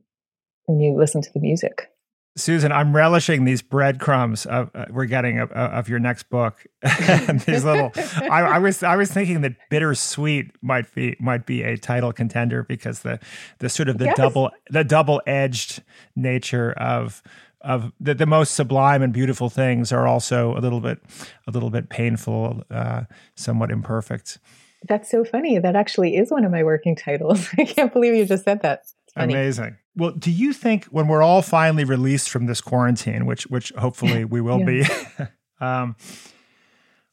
when 0.66 0.80
you 0.82 0.96
listen 0.96 1.22
to 1.22 1.34
the 1.34 1.40
music. 1.40 1.90
Susan, 2.38 2.72
I'm 2.72 2.96
relishing 2.96 3.44
these 3.44 3.62
breadcrumbs 3.62 4.46
of, 4.46 4.72
uh, 4.74 4.86
we're 4.90 5.06
getting 5.06 5.40
of, 5.40 5.52
of, 5.52 5.90
your 5.90 6.00
next 6.00 6.30
book. 6.30 6.66
these 7.46 7.66
little, 7.66 7.92
I, 7.96 8.42
I, 8.42 8.58
was 8.60 8.84
I 8.84 8.96
was 8.96 9.12
thinking 9.12 9.42
that 9.42 9.56
bittersweet 9.70 10.52
might 10.62 10.94
be 10.96 11.18
might 11.20 11.46
be 11.46 11.62
a 11.64 11.78
title 11.78 12.14
contender 12.14 12.64
because 12.64 13.02
the 13.02 13.20
the 13.60 13.68
sort 13.68 13.90
of 13.90 13.98
the 13.98 14.06
yes. 14.06 14.18
double 14.18 14.52
the 14.70 14.86
double 14.86 15.22
edged 15.28 15.84
nature 16.16 16.72
of 16.74 17.22
of 17.64 17.92
the, 18.00 18.14
the 18.14 18.26
most 18.26 18.54
sublime 18.54 19.02
and 19.02 19.14
beautiful 19.14 19.50
things 19.50 19.92
are 19.92 20.08
also 20.08 20.58
a 20.58 20.60
little 20.60 20.80
bit 20.80 21.00
a 21.48 21.52
little 21.52 21.70
bit 21.70 21.90
painful, 21.90 22.64
uh, 22.72 23.04
somewhat 23.36 23.72
imperfect. 23.72 24.40
That's 24.88 25.12
so 25.12 25.24
funny. 25.24 25.60
That 25.60 25.76
actually 25.76 26.16
is 26.16 26.32
one 26.32 26.44
of 26.44 26.52
my 26.52 26.64
working 26.64 26.96
titles. 26.96 27.48
I 27.58 27.66
can't 27.66 27.94
believe 27.94 28.16
you 28.16 28.26
just 28.26 28.46
said 28.46 28.62
that. 28.62 28.84
Amazing. 29.16 29.78
Well, 29.96 30.12
do 30.12 30.32
you 30.32 30.54
think 30.54 30.86
when 30.86 31.08
we're 31.08 31.22
all 31.22 31.42
finally 31.42 31.84
released 31.84 32.30
from 32.30 32.46
this 32.46 32.62
quarantine, 32.62 33.26
which 33.26 33.44
which 33.48 33.72
hopefully 33.78 34.26
we 34.36 34.42
will 34.42 34.64
be, 34.64 34.86
um, 35.60 35.96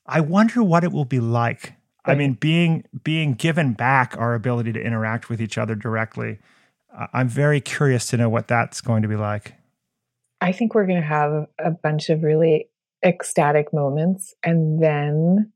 I 0.06 0.20
wonder 0.20 0.62
what 0.62 0.84
it 0.84 0.92
will 0.92 1.04
be 1.04 1.20
like. 1.20 1.74
Right. 2.06 2.14
I 2.14 2.18
mean, 2.18 2.34
being 2.34 2.84
being 3.02 3.34
given 3.34 3.72
back 3.72 4.14
our 4.16 4.34
ability 4.34 4.72
to 4.74 4.80
interact 4.80 5.28
with 5.28 5.42
each 5.42 5.58
other 5.58 5.74
directly. 5.74 6.38
I'm 7.12 7.28
very 7.28 7.60
curious 7.60 8.06
to 8.08 8.16
know 8.16 8.28
what 8.28 8.48
that's 8.48 8.80
going 8.80 9.02
to 9.02 9.08
be 9.08 9.14
like. 9.14 9.54
I 10.40 10.52
think 10.52 10.74
we're 10.74 10.86
going 10.86 11.00
to 11.00 11.06
have 11.06 11.46
a 11.58 11.70
bunch 11.70 12.10
of 12.10 12.22
really 12.22 12.70
ecstatic 13.04 13.72
moments, 13.72 14.34
and 14.42 14.82
then 14.82 15.52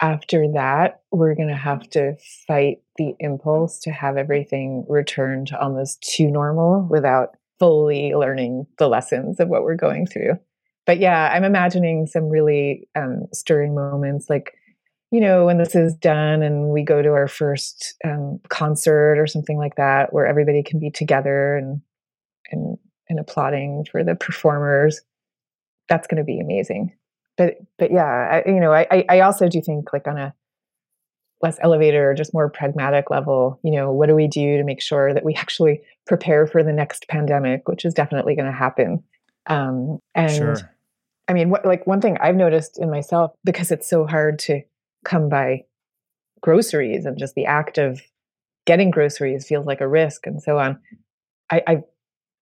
after 0.00 0.46
that, 0.52 1.00
we're 1.10 1.34
going 1.34 1.48
to 1.48 1.56
have 1.56 1.88
to 1.90 2.16
fight 2.46 2.78
the 2.96 3.14
impulse 3.18 3.78
to 3.80 3.90
have 3.90 4.16
everything 4.16 4.84
return 4.88 5.46
to 5.46 5.60
almost 5.60 6.02
to 6.02 6.30
normal 6.30 6.86
without 6.90 7.30
fully 7.58 8.14
learning 8.14 8.66
the 8.78 8.88
lessons 8.88 9.40
of 9.40 9.48
what 9.48 9.62
we're 9.62 9.76
going 9.76 10.06
through. 10.06 10.38
But 10.84 10.98
yeah, 10.98 11.30
I'm 11.32 11.44
imagining 11.44 12.06
some 12.06 12.28
really 12.28 12.88
um, 12.94 13.26
stirring 13.32 13.74
moments 13.74 14.28
like, 14.28 14.54
you 15.10 15.20
know, 15.20 15.46
when 15.46 15.58
this 15.58 15.74
is 15.74 15.94
done 15.94 16.42
and 16.42 16.68
we 16.68 16.82
go 16.82 17.00
to 17.00 17.10
our 17.10 17.28
first 17.28 17.94
um, 18.04 18.40
concert 18.48 19.18
or 19.18 19.26
something 19.26 19.56
like 19.56 19.76
that, 19.76 20.12
where 20.12 20.26
everybody 20.26 20.62
can 20.62 20.78
be 20.78 20.90
together 20.90 21.56
and 21.56 21.80
and 22.50 22.76
and 23.08 23.18
applauding 23.18 23.84
for 23.90 24.04
the 24.04 24.14
performers. 24.14 25.00
That's 25.88 26.06
going 26.06 26.18
to 26.18 26.24
be 26.24 26.40
amazing 26.40 26.92
but 27.36 27.54
but 27.78 27.90
yeah, 27.90 28.04
I, 28.46 28.48
you 28.48 28.60
know, 28.60 28.72
I 28.72 29.04
I 29.08 29.20
also 29.20 29.48
do 29.48 29.60
think 29.60 29.92
like 29.92 30.06
on 30.06 30.18
a 30.18 30.34
less 31.42 31.58
elevated 31.60 32.00
or 32.00 32.14
just 32.14 32.32
more 32.32 32.48
pragmatic 32.48 33.10
level, 33.10 33.60
you 33.62 33.70
know, 33.70 33.92
what 33.92 34.08
do 34.08 34.14
we 34.14 34.26
do 34.26 34.56
to 34.56 34.64
make 34.64 34.80
sure 34.80 35.12
that 35.12 35.24
we 35.24 35.34
actually 35.36 35.82
prepare 36.06 36.46
for 36.46 36.62
the 36.62 36.72
next 36.72 37.08
pandemic, 37.08 37.68
which 37.68 37.84
is 37.84 37.94
definitely 37.94 38.34
going 38.34 38.46
to 38.46 38.56
happen. 38.56 39.02
Um, 39.46 39.98
and 40.14 40.32
sure. 40.32 40.56
I 41.28 41.32
mean, 41.32 41.50
what, 41.50 41.64
like 41.64 41.86
one 41.86 42.00
thing 42.00 42.16
I've 42.20 42.36
noticed 42.36 42.78
in 42.78 42.90
myself 42.90 43.32
because 43.44 43.70
it's 43.70 43.88
so 43.88 44.06
hard 44.06 44.38
to 44.40 44.62
come 45.04 45.28
by 45.28 45.64
groceries 46.40 47.04
and 47.04 47.18
just 47.18 47.34
the 47.34 47.46
act 47.46 47.78
of 47.78 48.00
getting 48.64 48.90
groceries 48.90 49.46
feels 49.46 49.66
like 49.66 49.80
a 49.80 49.88
risk 49.88 50.26
and 50.26 50.42
so 50.42 50.58
on. 50.58 50.78
I, 51.50 51.62
I've 51.66 51.82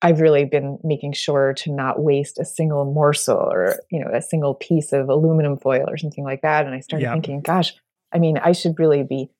I've 0.04 0.20
really 0.20 0.44
been 0.44 0.78
making 0.84 1.14
sure 1.14 1.54
to 1.54 1.72
not 1.72 2.02
waste 2.02 2.38
a 2.38 2.44
single 2.44 2.84
morsel 2.84 3.38
or, 3.38 3.80
you 3.90 4.00
know, 4.00 4.10
a 4.12 4.20
single 4.20 4.54
piece 4.54 4.92
of 4.92 5.08
aluminum 5.08 5.56
foil 5.56 5.86
or 5.88 5.96
something 5.96 6.24
like 6.24 6.42
that. 6.42 6.66
And 6.66 6.74
I 6.74 6.80
started 6.80 7.10
thinking, 7.10 7.40
gosh, 7.40 7.74
I 8.12 8.18
mean, 8.18 8.36
I 8.36 8.52
should 8.52 8.78
really 8.78 9.02
be 9.02 9.30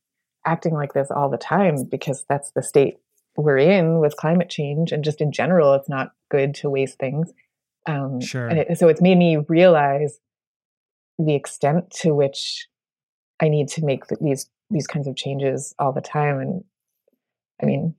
acting 0.47 0.73
like 0.73 0.95
this 0.95 1.11
all 1.11 1.29
the 1.29 1.37
time 1.37 1.85
because 1.85 2.25
that's 2.29 2.51
the 2.53 2.63
state 2.63 2.97
we're 3.37 3.59
in 3.59 3.99
with 3.99 4.17
climate 4.17 4.49
change. 4.49 4.91
And 4.91 5.05
just 5.05 5.21
in 5.21 5.33
general, 5.33 5.75
it's 5.75 5.89
not 5.89 6.13
good 6.31 6.55
to 6.57 6.71
waste 6.71 6.99
things. 6.99 7.33
Um, 7.87 8.21
sure. 8.21 8.49
And 8.49 8.61
it, 8.61 8.79
so 8.79 8.89
it's 8.89 9.03
made 9.03 9.19
me 9.19 9.37
realize 9.49 10.19
the 11.19 11.35
extent 11.35 11.91
to 12.01 12.15
which 12.15 12.67
I 13.41 13.49
need 13.49 13.69
to 13.69 13.85
make 13.85 14.05
these 14.21 14.49
these 14.71 14.87
kinds 14.87 15.07
of 15.07 15.15
changes 15.15 15.75
all 15.79 15.93
the 15.93 16.01
time. 16.01 16.39
And 16.39 16.65
I 17.63 17.67
mean, 17.67 17.95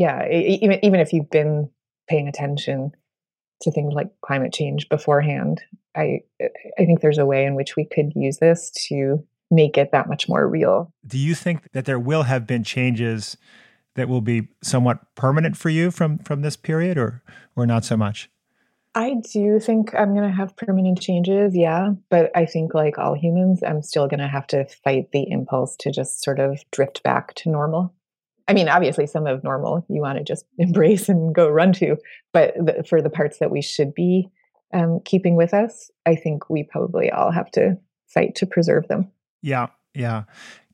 yeah, 0.00 0.26
even 0.30 0.82
even 0.82 0.98
if 0.98 1.12
you've 1.12 1.28
been 1.28 1.68
paying 2.08 2.26
attention 2.26 2.92
to 3.60 3.70
things 3.70 3.92
like 3.92 4.08
climate 4.22 4.50
change 4.50 4.88
beforehand, 4.88 5.60
I 5.94 6.20
I 6.40 6.86
think 6.86 7.02
there's 7.02 7.18
a 7.18 7.26
way 7.26 7.44
in 7.44 7.54
which 7.54 7.76
we 7.76 7.84
could 7.84 8.14
use 8.16 8.38
this 8.38 8.70
to 8.88 9.22
make 9.50 9.76
it 9.76 9.92
that 9.92 10.08
much 10.08 10.26
more 10.26 10.48
real. 10.48 10.90
Do 11.06 11.18
you 11.18 11.34
think 11.34 11.70
that 11.72 11.84
there 11.84 11.98
will 11.98 12.22
have 12.22 12.46
been 12.46 12.64
changes 12.64 13.36
that 13.94 14.08
will 14.08 14.22
be 14.22 14.48
somewhat 14.62 15.14
permanent 15.16 15.58
for 15.58 15.68
you 15.68 15.90
from 15.90 16.16
from 16.20 16.40
this 16.40 16.56
period 16.56 16.96
or 16.96 17.22
or 17.54 17.66
not 17.66 17.84
so 17.84 17.94
much? 17.94 18.30
I 18.94 19.16
do 19.32 19.60
think 19.60 19.94
I'm 19.94 20.14
going 20.14 20.28
to 20.28 20.34
have 20.34 20.56
permanent 20.56 20.98
changes, 20.98 21.54
yeah, 21.54 21.90
but 22.08 22.30
I 22.34 22.46
think 22.46 22.72
like 22.72 22.96
all 22.96 23.14
humans 23.14 23.62
I'm 23.62 23.82
still 23.82 24.08
going 24.08 24.20
to 24.20 24.28
have 24.28 24.46
to 24.48 24.64
fight 24.64 25.12
the 25.12 25.30
impulse 25.30 25.76
to 25.80 25.92
just 25.92 26.24
sort 26.24 26.40
of 26.40 26.58
drift 26.72 27.02
back 27.02 27.34
to 27.34 27.50
normal. 27.50 27.92
I 28.50 28.52
mean, 28.52 28.68
obviously, 28.68 29.06
some 29.06 29.28
of 29.28 29.44
normal 29.44 29.86
you 29.88 30.00
want 30.00 30.18
to 30.18 30.24
just 30.24 30.44
embrace 30.58 31.08
and 31.08 31.32
go 31.32 31.48
run 31.48 31.72
to, 31.74 31.96
but 32.32 32.54
the, 32.56 32.84
for 32.88 33.00
the 33.00 33.08
parts 33.08 33.38
that 33.38 33.52
we 33.52 33.62
should 33.62 33.94
be 33.94 34.28
um, 34.74 34.98
keeping 35.04 35.36
with 35.36 35.54
us, 35.54 35.90
I 36.04 36.16
think 36.16 36.50
we 36.50 36.64
probably 36.64 37.12
all 37.12 37.30
have 37.30 37.50
to 37.52 37.78
fight 38.08 38.34
to 38.36 38.46
preserve 38.46 38.88
them. 38.88 39.12
Yeah, 39.40 39.68
yeah. 39.94 40.24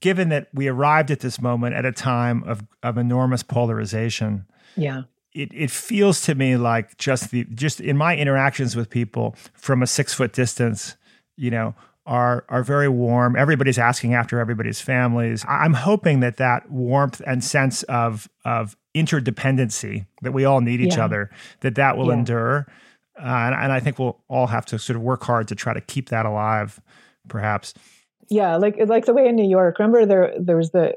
Given 0.00 0.30
that 0.30 0.48
we 0.54 0.68
arrived 0.68 1.10
at 1.10 1.20
this 1.20 1.38
moment 1.40 1.74
at 1.74 1.84
a 1.84 1.92
time 1.92 2.42
of 2.44 2.66
of 2.82 2.96
enormous 2.96 3.42
polarization, 3.42 4.46
yeah, 4.74 5.02
it, 5.34 5.50
it 5.52 5.70
feels 5.70 6.22
to 6.22 6.34
me 6.34 6.56
like 6.56 6.96
just 6.96 7.30
the 7.30 7.44
just 7.44 7.80
in 7.80 7.98
my 7.98 8.16
interactions 8.16 8.74
with 8.74 8.88
people 8.88 9.36
from 9.52 9.82
a 9.82 9.86
six 9.86 10.14
foot 10.14 10.32
distance, 10.32 10.96
you 11.36 11.50
know, 11.50 11.74
are 12.06 12.44
are 12.48 12.62
very 12.62 12.88
warm. 12.88 13.36
Everybody's 13.36 13.78
asking 13.78 14.14
after 14.14 14.38
everybody's 14.38 14.80
families. 14.80 15.44
I'm 15.48 15.74
hoping 15.74 16.20
that 16.20 16.36
that 16.36 16.70
warmth 16.70 17.20
and 17.26 17.42
sense 17.42 17.82
of 17.84 18.28
of 18.44 18.76
interdependency 18.94 20.06
that 20.22 20.32
we 20.32 20.44
all 20.44 20.60
need 20.60 20.80
each 20.80 20.96
yeah. 20.96 21.04
other 21.04 21.30
that 21.60 21.74
that 21.74 21.96
will 21.96 22.06
yeah. 22.06 22.14
endure, 22.14 22.66
uh, 23.18 23.24
and, 23.26 23.54
and 23.54 23.72
I 23.72 23.80
think 23.80 23.98
we'll 23.98 24.22
all 24.28 24.46
have 24.46 24.64
to 24.66 24.78
sort 24.78 24.96
of 24.96 25.02
work 25.02 25.24
hard 25.24 25.48
to 25.48 25.54
try 25.54 25.74
to 25.74 25.80
keep 25.80 26.08
that 26.10 26.26
alive, 26.26 26.80
perhaps. 27.28 27.74
Yeah, 28.28 28.56
like 28.56 28.76
like 28.86 29.06
the 29.06 29.14
way 29.14 29.26
in 29.26 29.36
New 29.36 29.48
York. 29.48 29.78
Remember 29.78 30.06
there 30.06 30.34
there 30.38 30.56
was 30.56 30.70
the 30.70 30.94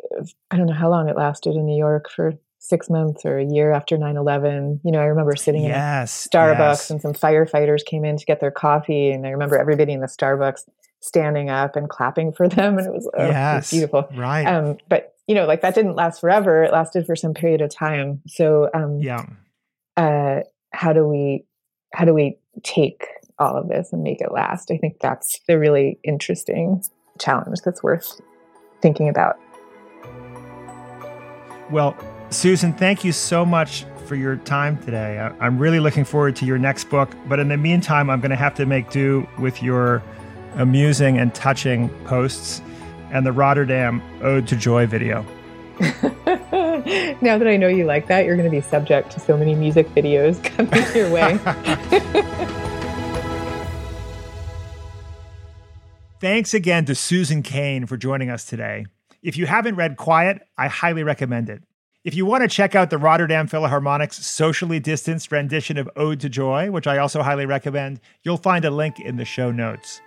I 0.52 0.58
don't 0.58 0.68
know 0.68 0.74
how 0.74 0.90
long 0.90 1.10
it 1.10 1.18
lasted 1.18 1.56
in 1.56 1.66
New 1.66 1.78
York 1.78 2.10
for 2.10 2.34
six 2.60 2.90
months 2.90 3.26
or 3.26 3.40
a 3.40 3.46
year 3.46 3.72
after 3.72 3.98
9-11 3.98 4.82
you 4.84 4.92
know 4.92 5.00
i 5.00 5.06
remember 5.06 5.34
sitting 5.34 5.64
yes, 5.64 6.26
in 6.26 6.30
starbucks 6.30 6.58
yes. 6.58 6.92
and 6.92 7.02
some 7.02 7.14
firefighters 7.14 7.86
came 7.86 8.04
in 8.04 8.18
to 8.18 8.26
get 8.26 8.42
their 8.42 8.52
coffee 8.52 9.12
and 9.12 9.26
i 9.26 9.30
remember 9.30 9.58
everybody 9.58 9.94
in 9.94 10.02
the 10.02 10.08
starbucks 10.08 10.66
standing 11.02 11.50
up 11.50 11.76
and 11.76 11.90
clapping 11.90 12.32
for 12.32 12.48
them 12.48 12.78
and 12.78 12.88
it 12.88 12.94
was, 12.94 13.10
oh, 13.18 13.28
yes, 13.28 13.54
it 13.54 13.58
was 13.58 13.70
beautiful. 13.72 14.10
Right. 14.18 14.46
Um, 14.46 14.78
but 14.88 15.16
you 15.28 15.36
know 15.36 15.46
like 15.46 15.62
that 15.62 15.76
didn't 15.76 15.96
last 15.96 16.20
forever. 16.20 16.64
It 16.64 16.74
lasted 16.74 17.06
for 17.06 17.16
some 17.16 17.34
period 17.34 17.62
of 17.62 17.70
time. 17.70 18.22
So 18.28 18.70
um, 18.74 19.00
yeah. 19.00 19.26
uh, 19.96 20.42
how 20.72 20.94
do 20.94 21.08
we 21.08 21.46
how 21.94 22.06
do 22.06 22.14
we 22.14 22.38
take 22.64 23.06
all 23.38 23.56
of 23.56 23.70
this 23.70 23.94
and 23.94 24.04
make 24.04 24.22
it 24.22 24.32
last? 24.32 24.72
I 24.72 24.78
think 24.78 25.00
that's 25.00 25.40
the 25.48 25.58
really 25.58 26.00
interesting 26.04 26.84
challenge 27.20 27.60
that's 27.64 27.84
worth 27.84 28.20
thinking 28.82 29.08
about. 29.08 29.38
Well 31.70 31.96
susan 32.32 32.74
thank 32.74 33.04
you 33.04 33.12
so 33.12 33.44
much 33.44 33.86
for 34.06 34.16
your 34.16 34.38
time 34.38 34.78
today. 34.80 35.20
I, 35.20 35.46
am 35.46 35.60
really 35.60 35.80
looking 35.80 36.04
forward 36.04 36.36
to 36.38 36.46
your 36.46 36.58
next 36.58 36.90
book, 36.90 37.12
but 37.28 37.40
in 37.40 37.48
the 37.48 37.58
meantime, 37.58 38.10
I'm 38.10 38.20
going 38.20 38.32
to 38.32 38.36
have 38.36 38.56
to 38.56 38.66
make 38.66 38.90
do 38.90 39.28
with 39.38 39.62
your 39.62 40.02
amusing 40.56 41.18
and 41.18 41.34
touching 41.34 41.90
posts 42.06 42.62
and 43.12 43.26
the 43.26 43.32
Rotterdam 43.32 44.02
Ode 44.22 44.48
to 44.48 44.56
Joy 44.56 44.86
video. 44.88 45.26
now 47.22 47.38
that 47.38 47.48
I 47.48 47.58
know 47.58 47.68
you 47.68 47.86
like 47.86 48.08
that, 48.08 48.26
you're 48.26 48.36
going 48.36 48.50
to 48.50 48.56
be 48.56 48.62
subject 48.62 49.12
to 49.12 49.20
so 49.20 49.38
many 49.38 49.56
music 49.56 49.88
videos 49.90 50.44
coming 50.56 50.84
your 50.96 51.10
way. 51.10 51.38
Thanks 56.20 56.54
again 56.54 56.84
to 56.86 56.96
Susan 56.96 57.44
Cain 57.44 57.86
for 57.86 57.96
joining 57.96 58.30
us 58.30 58.44
today. 58.44 58.86
If 59.22 59.38
you 59.38 59.46
haven't 59.46 59.76
read 59.76 59.96
Quiet, 59.96 60.42
I 60.58 60.68
highly 60.68 61.04
recommend 61.04 61.50
it. 61.50 61.64
If 62.06 62.16
you 62.16 62.26
want 62.26 62.44
to 62.44 62.48
check 62.48 62.76
out 62.76 62.90
the 62.92 62.98
Rotterdam 62.98 63.46
Philharmonic's 63.50 64.26
socially 64.26 64.80
distanced 64.80 65.34
rendition 65.34 65.78
of 65.78 65.90
Ode 65.98 66.22
to 66.22 66.30
Joy, 66.30 66.72
which 66.72 66.88
I 66.88 66.98
also 66.98 67.22
highly 67.22 67.46
recommend, 67.46 68.00
you'll 68.24 68.38
find 68.38 68.64
a 68.64 68.72
link 68.72 69.02
in 69.02 69.18
the 69.18 69.26
show 69.26 69.52
notes. 69.52 70.00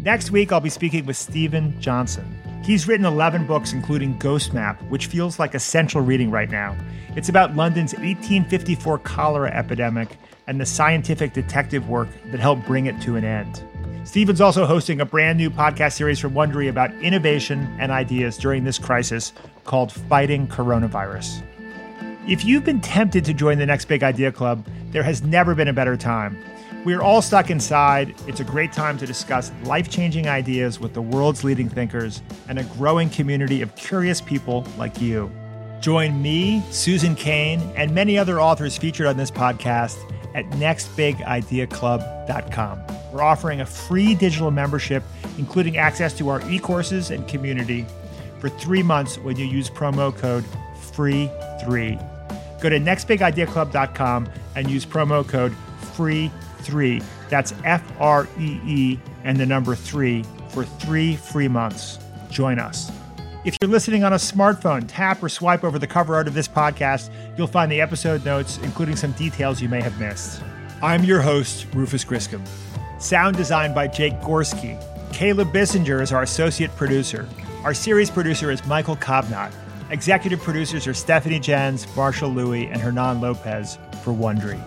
Next 0.00 0.30
week, 0.30 0.52
I'll 0.52 0.60
be 0.60 0.70
speaking 0.70 1.04
with 1.04 1.18
Steven 1.18 1.78
Johnson. 1.82 2.34
He's 2.64 2.88
written 2.88 3.04
11 3.04 3.46
books, 3.46 3.74
including 3.74 4.16
Ghost 4.16 4.54
Map, 4.54 4.80
which 4.84 5.04
feels 5.04 5.38
like 5.38 5.54
essential 5.54 6.00
reading 6.00 6.30
right 6.30 6.48
now. 6.48 6.74
It's 7.14 7.28
about 7.28 7.54
London's 7.54 7.92
1854 7.92 9.00
cholera 9.00 9.50
epidemic 9.50 10.16
and 10.46 10.58
the 10.58 10.64
scientific 10.64 11.34
detective 11.34 11.90
work 11.90 12.08
that 12.30 12.40
helped 12.40 12.66
bring 12.66 12.86
it 12.86 12.98
to 13.02 13.16
an 13.16 13.24
end. 13.24 13.62
Steven's 14.04 14.40
also 14.40 14.64
hosting 14.66 15.00
a 15.00 15.04
brand 15.04 15.38
new 15.38 15.50
podcast 15.50 15.92
series 15.92 16.18
from 16.18 16.32
Wondery 16.32 16.68
about 16.68 16.92
innovation 17.02 17.60
and 17.78 17.92
ideas 17.92 18.36
during 18.38 18.64
this 18.64 18.78
crisis 18.78 19.32
called 19.64 19.92
Fighting 19.92 20.48
Coronavirus. 20.48 21.42
If 22.26 22.44
you've 22.44 22.64
been 22.64 22.80
tempted 22.80 23.24
to 23.26 23.34
join 23.34 23.58
the 23.58 23.66
next 23.66 23.84
big 23.86 24.02
idea 24.02 24.32
club, 24.32 24.66
there 24.90 25.02
has 25.02 25.22
never 25.22 25.54
been 25.54 25.68
a 25.68 25.72
better 25.72 25.96
time. 25.96 26.38
We 26.84 26.92
are 26.94 27.02
all 27.02 27.22
stuck 27.22 27.50
inside. 27.50 28.14
It's 28.26 28.40
a 28.40 28.44
great 28.44 28.72
time 28.72 28.98
to 28.98 29.06
discuss 29.06 29.52
life 29.64 29.88
changing 29.90 30.28
ideas 30.28 30.80
with 30.80 30.94
the 30.94 31.02
world's 31.02 31.44
leading 31.44 31.68
thinkers 31.68 32.22
and 32.48 32.58
a 32.58 32.64
growing 32.64 33.10
community 33.10 33.60
of 33.60 33.76
curious 33.76 34.20
people 34.20 34.66
like 34.78 35.00
you. 35.00 35.30
Join 35.80 36.20
me, 36.22 36.62
Susan 36.70 37.14
Cain, 37.14 37.60
and 37.76 37.94
many 37.94 38.18
other 38.18 38.40
authors 38.40 38.76
featured 38.78 39.06
on 39.06 39.16
this 39.16 39.30
podcast 39.30 39.96
at 40.34 40.44
nextbigideaclub.com. 40.50 42.99
We're 43.12 43.22
offering 43.22 43.60
a 43.60 43.66
free 43.66 44.14
digital 44.14 44.50
membership, 44.50 45.02
including 45.38 45.76
access 45.76 46.12
to 46.18 46.28
our 46.28 46.48
e 46.50 46.58
courses 46.58 47.10
and 47.10 47.26
community 47.28 47.86
for 48.38 48.48
three 48.48 48.82
months 48.82 49.18
when 49.18 49.36
you 49.36 49.44
use 49.44 49.68
promo 49.68 50.16
code 50.16 50.44
FREE3. 50.92 52.60
Go 52.60 52.68
to 52.68 52.78
nextbigideaclub.com 52.78 54.28
and 54.56 54.70
use 54.70 54.84
promo 54.84 55.26
code 55.26 55.54
FREE3. 55.96 57.02
That's 57.28 57.54
F 57.64 57.82
R 57.98 58.28
E 58.38 58.60
E 58.66 58.98
and 59.24 59.38
the 59.38 59.46
number 59.46 59.74
three 59.74 60.24
for 60.48 60.64
three 60.64 61.16
free 61.16 61.48
months. 61.48 61.98
Join 62.30 62.58
us. 62.58 62.90
If 63.42 63.56
you're 63.60 63.70
listening 63.70 64.04
on 64.04 64.12
a 64.12 64.16
smartphone, 64.16 64.84
tap 64.86 65.22
or 65.22 65.30
swipe 65.30 65.64
over 65.64 65.78
the 65.78 65.86
cover 65.86 66.14
art 66.14 66.28
of 66.28 66.34
this 66.34 66.46
podcast. 66.46 67.10
You'll 67.38 67.46
find 67.46 67.72
the 67.72 67.80
episode 67.80 68.22
notes, 68.24 68.58
including 68.58 68.96
some 68.96 69.12
details 69.12 69.62
you 69.62 69.68
may 69.68 69.80
have 69.80 69.98
missed. 69.98 70.42
I'm 70.82 71.04
your 71.04 71.22
host, 71.22 71.66
Rufus 71.72 72.04
Griscom. 72.04 72.46
Sound 73.00 73.34
designed 73.34 73.74
by 73.74 73.88
Jake 73.88 74.12
Gorski. 74.20 74.78
Caleb 75.10 75.48
Bissinger 75.54 76.02
is 76.02 76.12
our 76.12 76.22
associate 76.22 76.74
producer. 76.76 77.26
Our 77.64 77.72
series 77.72 78.10
producer 78.10 78.50
is 78.50 78.64
Michael 78.66 78.96
Cobnott. 78.96 79.52
Executive 79.88 80.40
producers 80.40 80.86
are 80.86 80.92
Stephanie 80.92 81.40
Jens, 81.40 81.86
Marshall 81.96 82.30
Lewy, 82.30 82.70
and 82.70 82.78
Hernan 82.78 83.22
Lopez 83.22 83.78
for 84.02 84.12
Wondery. 84.12 84.60